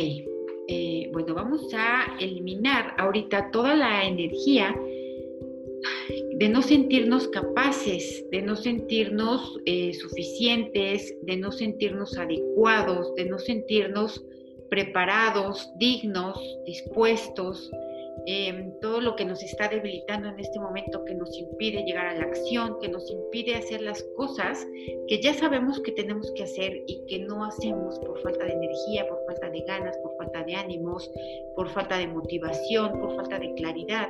eh, 0.68 1.08
bueno, 1.12 1.34
vamos 1.34 1.68
a 1.74 2.16
eliminar 2.20 2.94
ahorita 2.98 3.50
toda 3.50 3.74
la 3.74 4.04
energía 4.04 4.74
de 6.38 6.48
no 6.48 6.60
sentirnos 6.60 7.28
capaces, 7.28 8.24
de 8.30 8.42
no 8.42 8.56
sentirnos 8.56 9.58
eh, 9.64 9.94
suficientes, 9.94 11.14
de 11.22 11.36
no 11.36 11.50
sentirnos 11.50 12.18
adecuados, 12.18 13.14
de 13.14 13.24
no 13.24 13.38
sentirnos 13.38 14.22
preparados, 14.68 15.70
dignos, 15.78 16.38
dispuestos, 16.66 17.70
Em, 18.28 18.72
todo 18.80 19.00
lo 19.00 19.14
que 19.14 19.24
nos 19.24 19.40
está 19.44 19.68
debilitando 19.68 20.28
en 20.28 20.40
este 20.40 20.58
momento, 20.58 21.04
que 21.04 21.14
nos 21.14 21.38
impide 21.38 21.84
llegar 21.84 22.06
a 22.06 22.14
la 22.16 22.24
acción, 22.24 22.76
que 22.80 22.88
nos 22.88 23.08
impide 23.08 23.54
hacer 23.54 23.82
las 23.82 24.02
cosas 24.16 24.66
que 25.06 25.22
ya 25.22 25.32
sabemos 25.32 25.78
que 25.78 25.92
tenemos 25.92 26.32
que 26.32 26.42
hacer 26.42 26.82
y 26.88 27.04
que 27.06 27.20
no 27.20 27.44
hacemos 27.44 28.00
por 28.00 28.20
falta 28.22 28.44
de 28.44 28.52
energía, 28.52 29.06
por 29.08 29.24
falta 29.26 29.48
de 29.50 29.60
ganas, 29.60 29.96
por 29.98 30.16
falta 30.16 30.42
de 30.42 30.56
ánimos, 30.56 31.08
por 31.54 31.68
falta 31.68 31.98
de 31.98 32.08
motivación, 32.08 32.98
por 32.98 33.14
falta 33.14 33.38
de 33.38 33.54
claridad. 33.54 34.08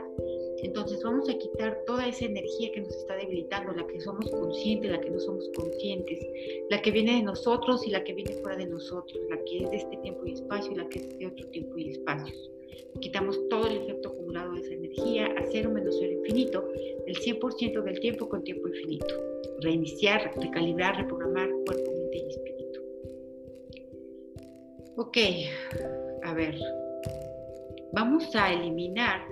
Entonces 0.63 1.03
vamos 1.03 1.29
a 1.29 1.37
quitar 1.37 1.83
toda 1.85 2.09
esa 2.09 2.25
energía 2.25 2.73
que 2.73 2.81
nos 2.81 2.97
está 2.97 3.17
debilitando, 3.17 3.75
la 3.75 3.87
que 3.87 4.01
somos 4.01 4.31
conscientes, 4.31 4.93
la 4.93 5.01
que 5.03 5.11
no 5.11 5.21
somos 5.21 5.51
conscientes, 5.55 6.27
la 6.71 6.81
que 6.81 6.91
viene 6.91 7.17
de 7.17 7.23
nosotros 7.23 7.87
y 7.87 7.91
la 7.91 8.03
que 8.03 8.15
viene 8.15 8.33
fuera 8.33 8.57
de 8.57 8.67
nosotros, 8.67 9.19
la 9.29 9.37
que 9.45 9.59
es 9.59 9.71
de 9.71 9.77
este 9.77 9.97
tiempo 9.99 10.25
y 10.25 10.33
espacio 10.33 10.73
y 10.73 10.77
la 10.77 10.89
que 10.89 11.01
es 11.01 11.19
de 11.19 11.27
otro 11.27 11.47
tiempo 11.49 11.77
y 11.77 11.91
espacios. 11.91 12.56
Quitamos 13.01 13.49
todo 13.49 13.67
el 13.67 13.77
efecto 13.79 14.09
acumulado 14.09 14.53
de 14.55 14.61
esa 14.61 14.75
energía 14.75 15.27
a 15.27 15.45
cero 15.51 15.71
menos 15.71 15.97
cero 15.99 16.13
infinito, 16.13 16.69
el 17.07 17.17
100% 17.17 17.83
del 17.83 18.01
tiempo 18.01 18.29
con 18.29 18.43
tiempo 18.43 18.69
infinito. 18.69 19.15
Reiniciar, 19.61 20.33
recalibrar, 20.41 20.97
reprogramar 20.97 21.49
cuerpo, 21.67 21.93
mente 21.93 22.17
y 22.19 22.29
espíritu. 22.29 22.81
Ok, 24.97 25.19
a 26.25 26.35
ver, 26.35 26.57
vamos 27.93 28.35
a 28.35 28.53
eliminar 28.53 29.27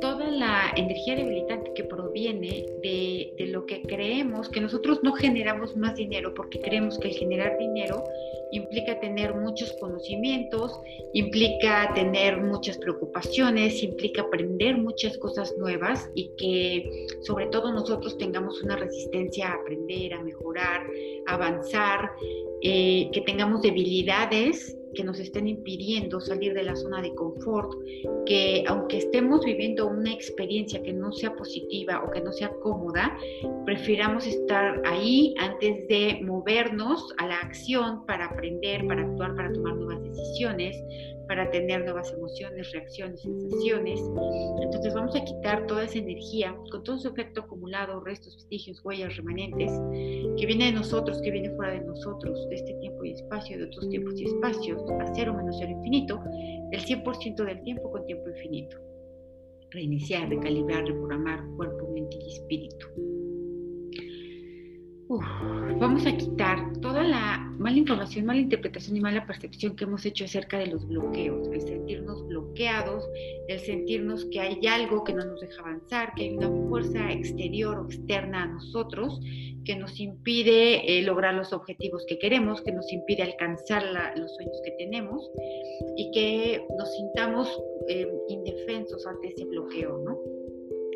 toda 0.00 0.30
la 0.30 0.72
energía 0.76 1.16
debilitante 1.16 1.72
que 1.74 1.84
proviene 1.84 2.66
de, 2.82 3.34
de, 3.38 3.46
lo 3.46 3.66
que 3.66 3.82
creemos, 3.82 4.48
que 4.48 4.60
nosotros 4.60 5.00
no 5.02 5.12
generamos 5.12 5.76
más 5.76 5.96
dinero 5.96 6.32
porque 6.34 6.60
creemos 6.60 6.98
que 6.98 7.08
el 7.08 7.14
generar 7.14 7.56
dinero 7.58 8.04
implica 8.52 9.00
tener 9.00 9.34
muchos 9.34 9.72
conocimientos, 9.80 10.78
implica 11.12 11.92
tener 11.94 12.40
muchas 12.40 12.78
preocupaciones, 12.78 13.82
implica 13.82 14.22
aprender 14.22 14.76
muchas 14.78 15.18
cosas 15.18 15.54
nuevas 15.58 16.08
y 16.14 16.30
que 16.36 17.06
sobre 17.22 17.46
todo 17.46 17.72
nosotros 17.72 18.16
tengamos 18.18 18.62
una 18.62 18.76
resistencia 18.76 19.48
a 19.48 19.54
aprender, 19.54 20.14
a 20.14 20.22
mejorar, 20.22 20.86
a 21.26 21.34
avanzar, 21.34 22.10
eh, 22.62 23.10
que 23.12 23.20
tengamos 23.22 23.62
debilidades 23.62 24.76
que 24.94 25.04
nos 25.04 25.18
estén 25.20 25.46
impidiendo 25.48 26.20
salir 26.20 26.54
de 26.54 26.62
la 26.62 26.76
zona 26.76 27.02
de 27.02 27.14
confort, 27.14 27.72
que 28.26 28.64
aunque 28.66 28.98
estemos 28.98 29.44
viviendo 29.44 29.86
una 29.86 30.12
experiencia 30.12 30.82
que 30.82 30.92
no 30.92 31.12
sea 31.12 31.34
positiva 31.34 32.02
o 32.04 32.10
que 32.10 32.20
no 32.20 32.32
sea 32.32 32.50
cómoda, 32.62 33.16
prefiramos 33.64 34.26
estar 34.26 34.80
ahí 34.86 35.34
antes 35.38 35.86
de 35.88 36.20
movernos 36.22 37.12
a 37.18 37.26
la 37.26 37.36
acción 37.36 38.06
para 38.06 38.26
aprender, 38.26 38.86
para 38.86 39.02
actuar, 39.02 39.34
para 39.34 39.52
tomar 39.52 39.76
nuevas 39.76 40.02
decisiones, 40.02 40.76
para 41.26 41.50
tener 41.50 41.84
nuevas 41.84 42.12
emociones, 42.12 42.70
reacciones, 42.72 43.20
sensaciones. 43.22 44.00
Entonces 44.62 44.94
vamos 44.94 45.14
a 45.16 45.24
quitar 45.24 45.66
toda 45.66 45.84
esa 45.84 45.98
energía 45.98 46.56
con 46.70 46.82
todo 46.82 46.98
su 46.98 47.08
efecto 47.08 47.42
acumulado, 47.42 48.00
restos, 48.00 48.36
vestigios, 48.36 48.84
huellas, 48.84 49.16
remanentes, 49.16 49.72
que 50.38 50.46
viene 50.46 50.66
de 50.66 50.72
nosotros, 50.72 51.20
que 51.22 51.30
viene 51.30 51.50
fuera 51.56 51.72
de 51.72 51.80
nosotros, 51.80 52.48
de 52.48 52.54
este 52.56 52.74
tiempo 52.74 53.04
y 53.04 53.12
espacio, 53.12 53.58
de 53.58 53.64
otros 53.64 53.88
tiempos 53.88 54.20
y 54.20 54.24
espacios, 54.24 54.82
a 55.00 55.14
cero 55.14 55.34
menos 55.34 55.56
cero 55.58 55.70
infinito, 55.70 56.22
el 56.72 56.80
100% 56.80 57.44
del 57.44 57.62
tiempo 57.62 57.90
con 57.90 58.04
tiempo 58.06 58.28
infinito. 58.28 58.78
Reiniciar, 59.70 60.28
recalibrar, 60.28 60.84
reprogramar 60.84 61.44
cuerpo, 61.56 61.88
mente 61.92 62.16
y 62.20 62.32
espíritu 62.32 63.23
vamos 65.08 66.06
a 66.06 66.16
quitar 66.16 66.72
toda 66.80 67.02
la 67.02 67.38
mala 67.58 67.76
información, 67.76 68.26
mala 68.26 68.40
interpretación 68.40 68.96
y 68.96 69.00
mala 69.00 69.26
percepción 69.26 69.76
que 69.76 69.84
hemos 69.84 70.04
hecho 70.06 70.24
acerca 70.24 70.58
de 70.58 70.68
los 70.68 70.86
bloqueos, 70.86 71.48
el 71.48 71.60
sentirnos 71.60 72.26
bloqueados, 72.26 73.04
el 73.48 73.58
sentirnos 73.60 74.24
que 74.26 74.40
hay 74.40 74.66
algo 74.66 75.04
que 75.04 75.12
no 75.12 75.24
nos 75.24 75.40
deja 75.40 75.60
avanzar, 75.60 76.14
que 76.14 76.24
hay 76.24 76.36
una 76.36 76.50
fuerza 76.68 77.12
exterior 77.12 77.78
o 77.78 77.86
externa 77.86 78.44
a 78.44 78.46
nosotros 78.46 79.20
que 79.64 79.76
nos 79.76 79.98
impide 79.98 80.98
eh, 80.98 81.02
lograr 81.02 81.34
los 81.34 81.52
objetivos 81.52 82.04
que 82.06 82.18
queremos, 82.18 82.60
que 82.62 82.72
nos 82.72 82.90
impide 82.92 83.22
alcanzar 83.22 83.82
los 84.16 84.34
sueños 84.34 84.60
que 84.64 84.72
tenemos 84.72 85.30
y 85.96 86.10
que 86.12 86.66
nos 86.76 86.94
sintamos 86.94 87.48
eh, 87.88 88.06
indefensos 88.28 89.06
ante 89.06 89.28
ese 89.28 89.44
bloqueo, 89.44 89.98
¿no? 90.04 90.18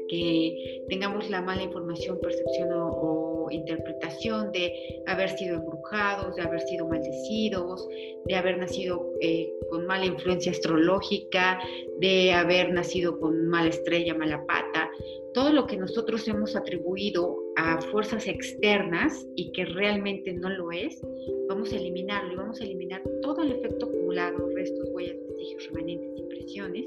que 0.08 0.84
tengamos 0.88 1.28
la 1.30 1.42
mala 1.42 1.62
información, 1.62 2.18
percepción 2.20 2.70
o 2.72 3.27
interpretación 3.50 4.52
de 4.52 5.02
haber 5.06 5.30
sido 5.30 5.56
embrujados, 5.56 6.36
de 6.36 6.42
haber 6.42 6.60
sido 6.60 6.86
maldecidos, 6.86 7.88
de 8.26 8.34
haber 8.34 8.58
nacido 8.58 9.12
eh, 9.20 9.52
con 9.70 9.86
mala 9.86 10.06
influencia 10.06 10.52
astrológica, 10.52 11.58
de 12.00 12.32
haber 12.32 12.72
nacido 12.72 13.18
con 13.18 13.48
mala 13.48 13.70
estrella, 13.70 14.14
mala 14.14 14.44
pata, 14.46 14.90
todo 15.34 15.52
lo 15.52 15.66
que 15.66 15.76
nosotros 15.76 16.26
hemos 16.26 16.56
atribuido 16.56 17.36
a 17.56 17.80
fuerzas 17.80 18.26
externas 18.26 19.26
y 19.36 19.52
que 19.52 19.64
realmente 19.64 20.32
no 20.32 20.48
lo 20.48 20.72
es, 20.72 21.00
vamos 21.48 21.72
a 21.72 21.76
eliminarlo 21.76 22.32
y 22.32 22.36
vamos 22.36 22.60
a 22.60 22.64
eliminar 22.64 23.02
todo 23.22 23.42
el 23.42 23.52
efecto 23.52 23.86
acumulado, 23.86 24.48
restos, 24.54 24.88
huellas, 24.90 25.16
vestigios, 25.28 25.66
remanentes, 25.66 26.18
impresiones, 26.18 26.86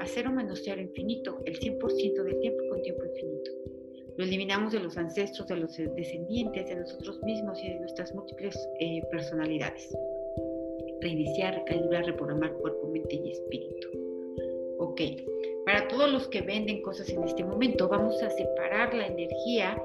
a 0.00 0.06
cero 0.06 0.32
menos 0.32 0.62
cero 0.64 0.80
infinito, 0.80 1.38
el 1.44 1.58
100% 1.58 2.22
del 2.22 2.40
tiempo 2.40 2.62
con 2.70 2.82
tiempo 2.82 3.04
infinito. 3.04 3.61
Lo 4.16 4.24
eliminamos 4.24 4.72
de 4.72 4.80
los 4.80 4.96
ancestros, 4.96 5.48
de 5.48 5.56
los 5.56 5.76
descendientes, 5.76 6.68
de 6.68 6.76
nosotros 6.76 7.22
mismos 7.22 7.62
y 7.62 7.68
de 7.68 7.80
nuestras 7.80 8.14
múltiples 8.14 8.56
eh, 8.78 9.02
personalidades. 9.10 9.88
Reiniciar, 11.00 11.54
recalibrar, 11.54 12.04
reprogramar 12.04 12.52
cuerpo, 12.54 12.88
mente 12.88 13.14
y 13.14 13.32
espíritu. 13.32 13.88
Ok, 14.78 15.00
para 15.64 15.88
todos 15.88 16.10
los 16.10 16.28
que 16.28 16.42
venden 16.42 16.82
cosas 16.82 17.08
en 17.08 17.22
este 17.24 17.44
momento, 17.44 17.88
vamos 17.88 18.20
a 18.22 18.30
separar 18.30 18.92
la 18.92 19.06
energía 19.06 19.80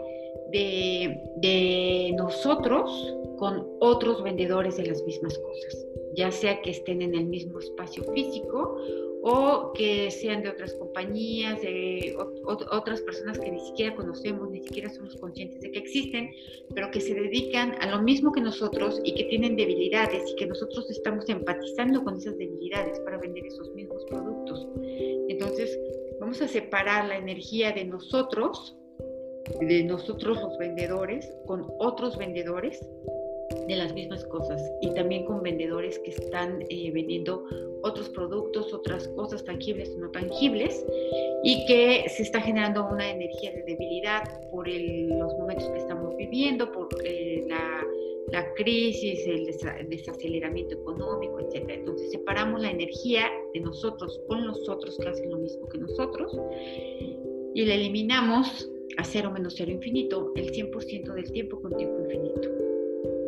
de, 0.52 1.22
de 1.38 2.14
nosotros 2.18 3.16
con 3.38 3.68
otros 3.80 4.24
vendedores 4.24 4.78
de 4.78 4.88
las 4.88 5.04
mismas 5.04 5.38
cosas, 5.38 5.88
ya 6.16 6.32
sea 6.32 6.62
que 6.62 6.72
estén 6.72 7.02
en 7.02 7.16
el 7.16 7.26
mismo 7.26 7.60
espacio 7.60 8.04
físico 8.14 8.78
o 9.24 9.74
que 9.74 10.12
sean 10.12 10.44
de 10.44 10.50
otras 10.50 10.74
compañías, 10.76 11.62
de 11.62 12.16
otras 12.46 13.02
personas 13.02 13.40
que 13.40 13.52
ni 13.52 13.60
siquiera 13.60 13.96
conocemos, 13.96 14.50
ni 14.50 14.62
siquiera 14.62 14.90
somos 14.90 15.16
conscientes 15.16 15.60
de 15.62 15.72
que 15.72 15.80
existen, 15.80 16.32
pero 16.74 16.92
que 16.92 17.02
se 17.02 17.14
dedican 17.14 17.76
a 17.82 17.88
lo 17.90 18.02
mismo 18.02 18.32
que 18.32 18.42
nosotros 18.42 19.02
y 19.04 19.16
que 19.16 19.26
tienen 19.26 19.56
debilidades 19.56 20.32
y 20.32 20.36
que 20.36 20.48
nosotros 20.48 20.90
estamos 20.90 21.28
empatizando 21.30 22.04
con 22.04 22.18
esas 22.18 22.38
debilidades 22.38 23.00
para 23.02 23.18
vender 23.18 23.46
esos 23.46 23.74
mismos 23.74 24.04
productos. 24.06 24.68
Entonces, 25.30 25.78
vamos 26.20 26.42
a 26.42 26.48
separar 26.48 27.06
la 27.06 27.18
energía 27.18 27.72
de 27.72 27.86
nosotros, 27.86 28.78
de 29.60 29.84
nosotros 29.84 30.38
los 30.42 30.58
vendedores, 30.58 31.32
con 31.46 31.66
otros 31.80 32.18
vendedores 32.18 32.80
de 33.68 33.76
las 33.76 33.94
mismas 33.94 34.24
cosas 34.26 34.62
y 34.82 34.94
también 34.94 35.26
con 35.26 35.42
vendedores 35.42 36.00
que 36.00 36.12
están 36.12 36.64
eh, 36.70 36.92
vendiendo 36.92 37.46
otros 37.82 38.10
productos, 38.10 38.74
otras 38.74 39.08
cosas 39.10 39.44
tangibles 39.44 39.94
o 39.96 40.00
no 40.00 40.12
tangibles 40.12 40.86
y 41.44 41.66
que 41.66 42.06
se 42.10 42.24
está 42.24 42.42
generando 42.42 42.88
una 42.88 43.10
energía 43.10 43.52
de 43.52 43.64
debilidad 43.64 44.24
por 44.50 44.68
los 44.68 45.38
momentos 45.38 45.70
que 45.70 45.78
estamos 45.78 46.16
viviendo, 46.18 46.72
por 46.72 46.88
eh, 47.04 47.46
la, 47.48 48.54
crisis, 48.56 49.26
el 49.26 49.90
desaceleramiento 49.90 50.76
económico, 50.76 51.40
etc. 51.40 51.70
Entonces 51.70 52.12
separamos 52.12 52.62
la 52.62 52.72
energía 52.72 53.30
de 53.54 53.62
nosotros 53.62 54.20
con 54.28 54.46
los 54.46 54.68
otros 54.68 54.98
que 54.98 55.08
hacen 55.08 55.30
lo 55.32 55.38
mismo 55.38 55.68
que 55.70 55.78
nosotros 55.78 56.38
y 57.54 57.66
la 57.66 57.74
eliminamos 57.74 58.70
a 58.98 59.04
cero 59.04 59.32
menos 59.32 59.56
cero 59.56 59.72
infinito 59.72 60.34
el 60.36 60.52
100% 60.52 61.14
del 61.14 61.32
tiempo 61.32 61.62
con 61.62 61.76
tiempo 61.78 62.00
infinito 62.04 62.67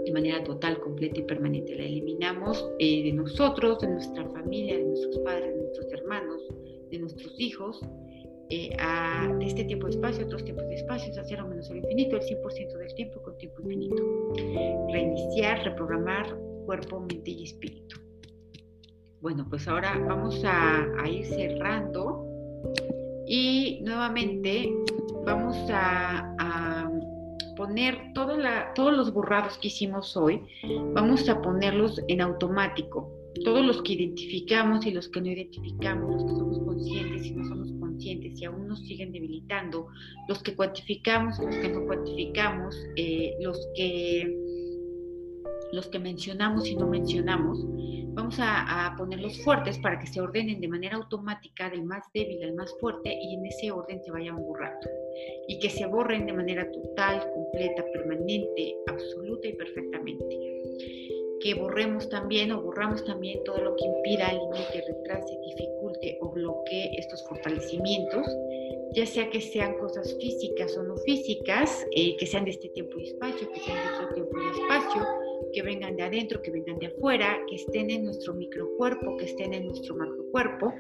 de 0.10 0.14
manera 0.14 0.44
total, 0.44 0.80
completa 0.80 1.20
y 1.20 1.24
permanente. 1.24 1.76
La 1.76 1.84
eliminamos 1.84 2.68
eh, 2.80 3.04
de 3.04 3.14
nosotros, 3.14 3.80
de 3.80 3.90
nuestra 3.90 4.28
familia, 4.30 4.78
de 4.78 4.84
nuestros 4.84 5.20
padres, 5.20 5.54
de 5.54 5.62
nuestros 5.62 5.94
hermanos, 5.94 6.42
de 6.90 7.00
nuestros 7.00 7.40
hijos, 7.40 7.80
eh, 8.50 8.76
a, 8.80 9.32
este 9.42 9.66
tiempo 9.66 9.86
de 9.86 9.92
espacio, 9.92 10.26
otros 10.26 10.44
tiempos 10.44 10.68
de 10.68 10.76
espacio, 10.76 11.14
a 11.22 11.24
cero 11.24 11.48
menos 11.48 11.70
el 11.70 11.78
infinito, 11.78 12.16
el 12.16 12.24
100% 12.24 12.78
del 12.78 12.94
tiempo 12.96 13.22
con 13.22 13.38
tiempo 13.38 13.62
infinito. 13.62 14.04
Reiniciar, 14.92 15.64
reprogramar 15.64 16.36
cuerpo, 16.66 17.00
mente 17.02 17.30
y 17.30 17.44
espíritu. 17.44 18.00
Bueno, 19.22 19.46
pues 19.48 19.68
ahora 19.68 19.96
vamos 20.08 20.42
a, 20.44 20.88
ir 21.08 21.26
cerrando 21.28 22.26
y 23.28 23.82
nuevamente 23.84 24.74
vamos 25.24 25.56
a 25.70 26.36
poner 27.60 28.14
todos 28.14 28.94
los 28.96 29.14
borrados 29.14 29.58
que 29.58 29.68
hicimos 29.68 30.16
hoy, 30.16 30.42
vamos 30.94 31.28
a 31.28 31.42
ponerlos 31.42 32.02
en 32.08 32.22
automático. 32.22 33.12
Todos 33.44 33.66
los 33.66 33.82
que 33.82 33.94
identificamos 33.94 34.86
y 34.86 34.92
los 34.92 35.10
que 35.10 35.20
no 35.20 35.28
identificamos, 35.28 36.10
los 36.10 36.24
que 36.24 36.40
somos 36.40 36.60
conscientes 36.60 37.26
y 37.26 37.32
no 37.32 37.46
somos 37.50 37.72
conscientes 37.74 38.42
y 38.42 38.46
aún 38.46 38.70
nos 38.70 38.80
siguen 38.80 39.12
debilitando, 39.12 39.88
los 40.30 40.42
que 40.42 40.56
cuantificamos 40.56 41.38
y 41.38 41.46
los 41.48 41.56
que 41.58 41.70
no 41.70 41.86
cuantificamos, 41.86 42.76
eh, 42.96 43.36
los 43.42 43.60
que 43.76 44.34
los 45.72 45.88
que 45.88 46.00
mencionamos 46.00 46.68
y 46.68 46.76
no 46.76 46.88
mencionamos, 46.88 47.66
vamos 48.14 48.36
a, 48.40 48.94
ponerlos 48.98 49.42
fuertes 49.44 49.78
para 49.80 50.00
que 50.00 50.08
se 50.08 50.20
ordenen 50.20 50.60
de 50.60 50.68
manera 50.68 50.98
automática 50.98 51.70
del 51.70 51.84
más 51.84 52.04
débil 52.14 52.44
al 52.44 52.54
más 52.54 52.74
fuerte 52.80 53.14
y 53.14 53.36
en 53.36 53.46
ese 53.46 53.72
orden 53.72 54.04
se 54.04 54.12
vayan 54.12 54.38
borrando. 54.38 54.88
Y 55.48 55.60
que 55.60 55.70
se 55.70 55.86
borren 55.86 56.26
de 56.26 56.34
manera 56.34 56.70
total, 56.70 57.26
completa, 57.32 57.86
permanente, 57.94 58.76
absoluta 58.88 59.48
y 59.48 59.54
perfectamente. 59.54 60.62
Que 61.42 61.54
borremos 61.54 62.10
también 62.10 62.52
o 62.52 62.62
borramos 62.62 63.06
también 63.06 63.42
todo 63.46 63.64
lo 63.64 63.76
que 63.76 63.86
impida, 63.86 64.34
limite, 64.34 64.84
retrase, 64.86 65.38
dificulte 65.46 66.18
o 66.22 66.32
bloquee 66.32 66.92
estos 66.98 67.26
fortalecimientos 67.28 68.28
ya 68.94 69.06
sea 69.06 69.30
que 69.30 69.40
sean 69.40 69.78
cosas 69.78 70.16
físicas 70.20 70.76
o 70.78 70.84
no 70.84 70.98
físicas, 70.98 71.86
eh, 71.96 72.18
que 72.18 72.26
sean 72.26 72.46
de 72.46 72.52
este 72.52 72.70
tiempo 72.70 72.98
y 73.00 73.08
espacio, 73.08 73.52
que 73.52 73.60
sean 73.60 73.78
de 73.78 73.94
otro 73.94 74.14
tiempo 74.16 74.32
y 74.38 74.62
espacio, 74.62 75.08
que 75.54 75.62
vengan 75.62 75.96
de 75.96 76.04
adentro, 76.04 76.42
que 76.42 76.52
vengan 76.52 76.80
de 76.80 76.88
afuera, 76.88 77.40
que 77.48 77.56
estén 77.56 77.90
en 77.90 78.06
nuestro 78.06 78.34
microcuerpo, 78.34 79.18
que 79.18 79.26
estén 79.26 79.54
en 79.54 79.68
nuestro 79.68 79.96
macrocuerpo, 79.96 80.74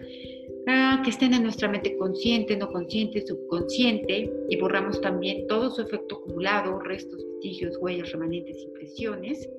ah, 0.67 1.01
que 1.03 1.09
estén 1.09 1.33
en 1.33 1.43
nuestra 1.43 1.67
mente 1.67 1.97
consciente, 1.97 2.55
no 2.55 2.71
consciente, 2.71 3.25
subconsciente, 3.25 4.31
y 4.49 4.57
borramos 4.57 5.01
también 5.01 5.47
todo 5.47 5.69
su 5.69 5.81
efecto 5.81 6.17
acumulado, 6.17 6.79
restos, 6.79 7.23
vestigios, 7.25 7.77
huellas, 7.79 8.11
remanentes, 8.11 8.61
impresiones. 8.63 9.49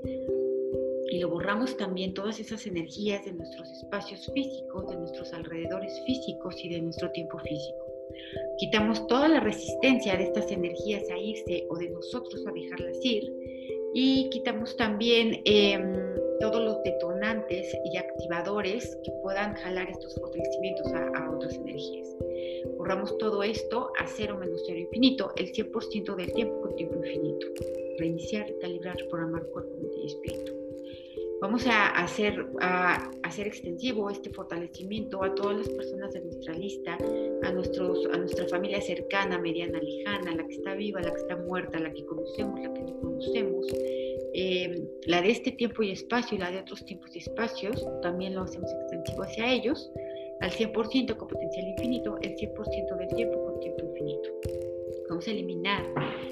y 1.13 1.19
lo 1.19 1.29
borramos 1.29 1.77
también 1.77 2.15
todas 2.15 2.39
esas 2.39 2.65
energías 2.69 3.25
de 3.25 3.33
nuestros 3.33 3.69
espacios 3.69 4.31
físicos, 4.33 4.89
de 4.89 4.97
nuestros 4.97 5.33
alrededores 5.33 6.01
físicos 6.07 6.55
y 6.63 6.69
de 6.69 6.83
nuestro 6.83 7.11
tiempo 7.11 7.37
físico. 7.41 7.85
Quitamos 8.59 9.05
toda 9.09 9.29
la 9.29 9.41
resistencia 9.41 10.17
de 10.17 10.25
estas 10.25 10.53
energías 10.53 11.03
a 11.11 11.19
irse 11.19 11.67
o 11.69 11.79
de 11.79 11.91
nosotros 11.91 12.47
a 12.47 12.53
dejarlas 12.53 13.05
ir 13.05 13.25
y 13.94 14.31
quitamos 14.31 14.76
también 14.76 15.40
em, 15.44 15.94
todos 16.40 16.62
los 16.62 16.83
detonantes 16.83 17.74
y 17.85 17.96
activadores 17.96 18.96
que 19.05 19.12
puedan 19.22 19.55
jalar 19.55 19.90
estos 19.90 20.14
fortalecimientos 20.18 20.92
a, 20.92 21.31
otras 21.31 21.55
energías. 21.55 22.09
Borramos 22.76 23.16
todo 23.18 23.42
esto 23.42 23.92
a 23.98 24.07
cero 24.07 24.37
menos 24.38 24.62
cero 24.66 24.79
infinito, 24.79 25.33
el 25.37 25.53
100% 25.53 26.16
del 26.16 26.33
tiempo 26.33 26.61
con 26.62 26.76
tiempo 26.76 26.96
infinito. 26.96 27.46
Reiniciar, 27.98 28.46
recalibrar, 28.48 28.96
reprogramar 28.96 29.46
cuerpo, 29.48 29.76
mente 29.76 29.96
y 30.03 30.07
espíritu. 30.07 30.60
Vamos 31.40 31.66
a 31.66 31.88
hacer, 32.03 32.46
a 32.61 33.11
hacer 33.22 33.46
extensivo 33.46 34.11
este 34.11 34.29
fortalecimiento 34.31 35.24
a 35.24 35.35
todas 35.35 35.57
las 35.57 35.68
personas 35.70 36.12
de 36.12 36.20
nuestra 36.20 36.53
lista, 36.53 36.98
a, 37.42 37.53
nuestros, 37.53 38.07
a 38.12 38.18
nuestra 38.18 38.46
familia 38.48 38.81
cercana, 38.83 39.38
mediana, 39.38 39.81
lejana, 39.81 40.35
la 40.35 40.46
que 40.46 40.55
está 40.55 40.74
viva, 40.74 41.00
la 41.00 41.14
que 41.14 41.20
está 41.20 41.37
muerta, 41.37 41.79
la 41.79 41.92
que 41.92 42.05
conocemos, 42.05 42.61
la 42.61 42.74
que 42.74 42.83
no 42.83 43.00
conocemos, 43.00 43.66
eh, 44.35 44.87
la 45.07 45.22
de 45.22 45.31
este 45.31 45.53
tiempo 45.53 45.83
y 45.83 45.92
espacio 45.92 46.37
y 46.37 46.40
la 46.40 46.50
de 46.50 46.59
otros 46.59 46.85
tiempos 46.85 47.16
y 47.16 47.20
espacios, 47.20 47.87
también 48.03 48.35
lo 48.35 48.42
hacemos 48.42 48.70
extensivo 48.72 49.22
hacia 49.22 49.50
ellos, 49.50 49.90
al 50.40 50.50
100% 50.50 51.16
con 51.16 51.29
potencial 51.29 51.66
infinito, 51.66 52.18
el 52.20 52.37
100% 52.37 52.96
del 52.98 53.09
tiempo 53.16 53.44
con 53.46 53.61
tiempo 53.61 53.85
infinito. 53.87 54.70
Vamos 55.11 55.27
a 55.27 55.33
eliminar 55.33 55.85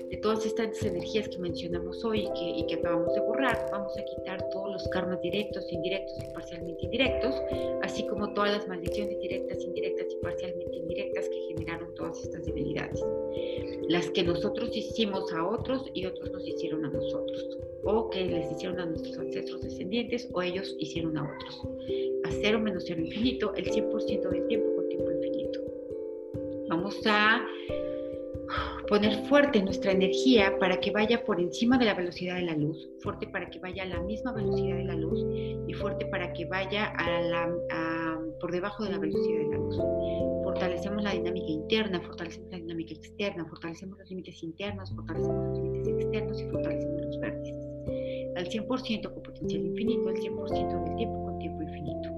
de 0.09 0.17
todas 0.19 0.47
estas 0.47 0.81
energías 0.85 1.29
que 1.29 1.39
mencionamos 1.39 2.05
hoy 2.05 2.29
y 2.57 2.65
que, 2.67 2.75
acabamos 2.77 3.13
de 3.13 3.21
borrar, 3.23 3.69
vamos 3.73 3.93
a 3.99 4.05
quitar 4.05 4.49
todos 4.51 4.71
los 4.71 4.89
karmas 4.91 5.21
directos, 5.21 5.67
indirectos 5.73 6.15
y 6.23 6.33
parcialmente 6.33 6.85
indirectos, 6.85 7.35
así 7.83 8.07
como 8.07 8.33
todas 8.35 8.53
las 8.53 8.69
maldiciones 8.69 9.19
directas, 9.19 9.65
indirectas 9.65 10.07
y 10.13 10.23
parcialmente 10.23 10.77
indirectas 10.77 11.29
que 11.29 11.41
generaron 11.49 11.93
todas 11.97 12.23
estas 12.23 12.47
debilidades. 12.47 13.05
Las 13.89 14.09
que 14.11 14.23
nosotros 14.23 14.71
hicimos 14.77 15.33
a 15.33 15.45
otros 15.45 15.91
y 15.93 16.07
otros 16.07 16.31
nos 16.31 16.47
hicieron 16.47 16.85
a 16.85 16.91
nosotros, 16.91 17.59
o 17.83 18.11
que 18.11 18.27
les 18.27 18.53
hicieron 18.53 18.79
a 18.79 18.87
nuestros 18.87 19.19
ancestros 19.19 19.61
descendientes 19.63 20.29
o 20.33 20.41
ellos 20.41 20.77
hicieron 20.79 21.19
a 21.19 21.25
otros. 21.25 21.63
A 22.27 22.31
cero 22.31 22.61
menos 22.61 22.85
cero 22.87 23.01
infinito, 23.01 23.53
el 23.57 23.65
100% 23.65 24.31
del 24.31 24.47
tiempo 24.47 24.77
con 24.77 24.89
tiempo 24.89 25.11
infinito. 25.11 25.61
Vamos 26.69 26.97
a 27.07 27.45
poner 28.89 29.27
fuerte 29.27 29.63
nuestra 29.63 29.93
energía 29.93 30.59
para 30.59 30.79
que 30.81 30.91
vaya 30.91 31.25
por 31.25 31.41
encima 31.41 31.79
de 31.79 31.85
la 31.85 31.95
velocidad 31.95 32.37
de 32.37 32.43
la 32.43 32.55
luz, 32.55 32.89
fuerte 33.03 33.27
para 33.27 33.49
que 33.51 33.59
vaya 33.59 33.83
a 33.83 33.87
la 33.87 34.01
misma 34.01 34.33
velocidad 34.33 34.77
de 34.77 34.85
la 34.85 34.95
luz 34.95 35.25
y 35.67 35.73
fuerte 35.75 36.07
para 36.07 36.33
que 36.33 36.47
vaya 36.47 36.87
a 36.97 37.21
la, 37.21 38.19
por 38.41 38.53
debajo 38.53 38.85
de 38.85 38.93
la 38.93 38.99
velocidad 38.99 39.39
de 39.39 39.49
la 39.49 39.57
luz. 39.57 39.77
Fortalecemos 40.45 41.03
la 41.03 41.13
dinámica 41.13 41.51
interna, 41.51 42.01
fortalecemos 42.01 42.51
la 42.51 42.59
dinámica 42.59 42.95
externa, 42.95 43.45
fortalecemos 43.47 43.99
los 43.99 44.09
límites 44.09 44.43
internos, 44.43 44.91
fortalecemos 44.95 45.49
los 45.49 45.59
límites 45.59 45.89
externos 45.89 46.41
y 46.41 46.45
fortalecemos 46.49 47.01
los 47.03 47.21
vértices. 47.21 47.67
Al 48.37 48.49
100% 48.49 49.13
con 49.13 49.23
potencial 49.23 49.67
infinito, 49.67 50.09
al 50.09 50.17
100% 50.17 50.85
del 50.85 50.97
tiempo 50.97 51.25
con 51.25 51.39
tiempo 51.39 51.63
infinito. 51.63 52.09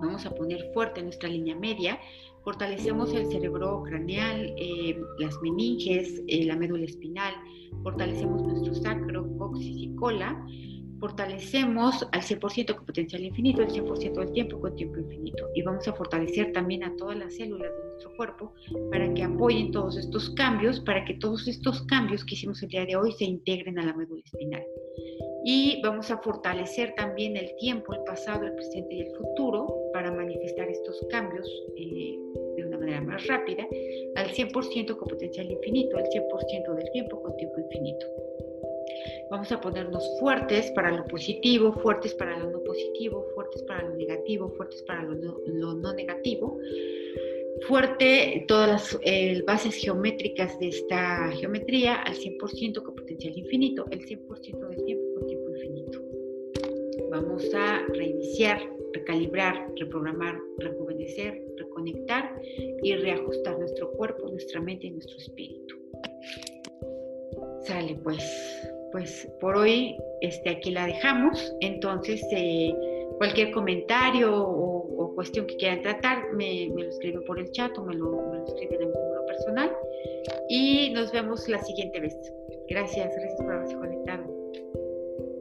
Vamos 0.00 0.26
a 0.26 0.30
poner 0.30 0.70
fuerte 0.72 1.02
nuestra 1.02 1.28
línea 1.28 1.54
media 1.54 1.98
fortalecemos 2.44 3.12
el 3.14 3.26
cerebro 3.26 3.82
craneal, 3.82 4.54
eh, 4.56 4.98
las 5.18 5.40
meninges, 5.42 6.22
eh, 6.28 6.44
la 6.46 6.56
médula 6.56 6.84
espinal, 6.84 7.34
fortalecemos 7.82 8.42
nuestro 8.42 8.74
sacro, 8.74 9.26
coxis 9.38 9.76
y 9.76 9.94
cola, 9.96 10.46
fortalecemos 11.00 12.06
al 12.12 12.20
100% 12.20 12.76
con 12.76 12.86
potencial 12.86 13.24
infinito, 13.24 13.62
el 13.62 13.68
100% 13.68 14.12
del 14.12 14.32
tiempo 14.32 14.60
con 14.60 14.76
tiempo 14.76 14.98
infinito. 14.98 15.48
Y 15.54 15.62
vamos 15.62 15.88
a 15.88 15.94
fortalecer 15.94 16.52
también 16.52 16.84
a 16.84 16.94
todas 16.96 17.16
las 17.16 17.34
células 17.34 17.72
de 17.72 17.84
nuestro 17.84 18.14
cuerpo 18.16 18.52
para 18.90 19.12
que 19.14 19.22
apoyen 19.22 19.72
todos 19.72 19.96
estos 19.96 20.30
cambios, 20.30 20.80
para 20.80 21.04
que 21.04 21.14
todos 21.14 21.48
estos 21.48 21.82
cambios 21.86 22.24
que 22.24 22.34
hicimos 22.34 22.62
el 22.62 22.68
día 22.68 22.84
de 22.84 22.96
hoy 22.96 23.12
se 23.12 23.24
integren 23.24 23.78
a 23.78 23.86
la 23.86 23.94
médula 23.94 24.22
espinal. 24.24 24.64
Y 25.42 25.80
vamos 25.82 26.10
a 26.10 26.18
fortalecer 26.18 26.94
también 26.96 27.36
el 27.36 27.56
tiempo, 27.56 27.94
el 27.94 28.02
pasado, 28.04 28.44
el 28.44 28.54
presente 28.54 28.94
y 28.94 29.00
el 29.00 29.16
futuro 29.16 29.74
para 29.94 30.12
manifestar 30.12 30.68
estos 30.68 31.00
cambios 31.10 31.48
eh, 31.76 32.18
de 32.56 32.66
una 32.66 32.78
manera 32.78 33.00
más 33.00 33.26
rápida, 33.26 33.66
al 34.16 34.28
100% 34.28 34.96
con 34.96 35.08
potencial 35.08 35.50
infinito, 35.50 35.96
al 35.96 36.04
100% 36.04 36.74
del 36.74 36.90
tiempo 36.92 37.22
con 37.22 37.34
tiempo 37.36 37.58
infinito. 37.58 38.06
Vamos 39.30 39.50
a 39.52 39.60
ponernos 39.60 40.04
fuertes 40.18 40.70
para 40.72 40.90
lo 40.90 41.04
positivo, 41.06 41.72
fuertes 41.72 42.14
para 42.14 42.38
lo 42.38 42.50
no 42.50 42.62
positivo, 42.62 43.26
fuertes 43.34 43.62
para 43.62 43.82
lo 43.82 43.94
negativo, 43.96 44.48
fuertes 44.56 44.82
para 44.82 45.02
lo 45.02 45.14
no, 45.14 45.92
negativo. 45.92 46.58
Fuerte 47.66 48.44
todas 48.48 48.68
las 48.68 48.98
eh, 49.02 49.42
bases 49.46 49.74
geométricas 49.74 50.58
de 50.58 50.68
esta 50.68 51.30
geometría 51.32 51.96
al 52.02 52.14
100% 52.14 52.82
con 52.82 52.94
potencial 52.94 53.36
infinito, 53.36 53.86
el 53.90 54.00
100% 54.00 54.68
del 54.68 54.84
tiempo 54.84 55.04
con 55.14 55.26
tiempo 55.26 55.50
infinito. 55.50 56.00
Vamos 57.10 57.52
a 57.54 57.84
reiniciar 57.88 58.60
recalibrar, 58.92 59.72
reprogramar, 59.76 60.40
rejuvenecer, 60.58 61.44
reconectar 61.56 62.40
y 62.82 62.94
reajustar 62.94 63.58
nuestro 63.58 63.90
cuerpo, 63.92 64.28
nuestra 64.28 64.60
mente 64.60 64.86
y 64.86 64.90
nuestro 64.90 65.16
espíritu. 65.16 65.76
Sale 67.62 67.98
pues, 68.02 68.69
pues 68.92 69.28
por 69.40 69.56
hoy 69.56 69.96
este, 70.20 70.50
aquí 70.50 70.70
la 70.70 70.86
dejamos. 70.86 71.54
Entonces, 71.60 72.22
eh, 72.32 72.74
cualquier 73.18 73.52
comentario 73.52 74.32
o, 74.32 75.14
cuestión 75.14 75.46
que 75.46 75.56
quieran 75.56 75.82
tratar, 75.82 76.32
me, 76.32 76.68
lo 76.68 76.88
escriben 76.88 77.22
por 77.24 77.38
el 77.38 77.50
chat 77.50 77.76
o 77.76 77.84
me 77.84 77.94
lo, 77.94 78.10
me 78.30 78.42
escriben 78.44 78.80
en 78.80 78.88
mi 78.88 78.94
número 78.94 79.26
personal. 79.26 79.70
Y 80.48 80.90
nos 80.90 81.12
vemos 81.12 81.46
la 81.48 81.62
siguiente 81.62 82.00
vez. 82.00 82.16
Gracias, 82.68 83.10
gracias 83.14 83.42
por 83.42 83.52
haberse 83.52 83.76
conectado. 83.76 84.24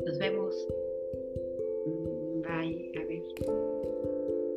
Nos 0.05 0.17
vemos. 0.17 0.67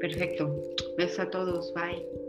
Perfecto. 0.00 0.52
Besos 0.96 1.20
a 1.20 1.30
todos. 1.30 1.72
Bye. 1.74 2.21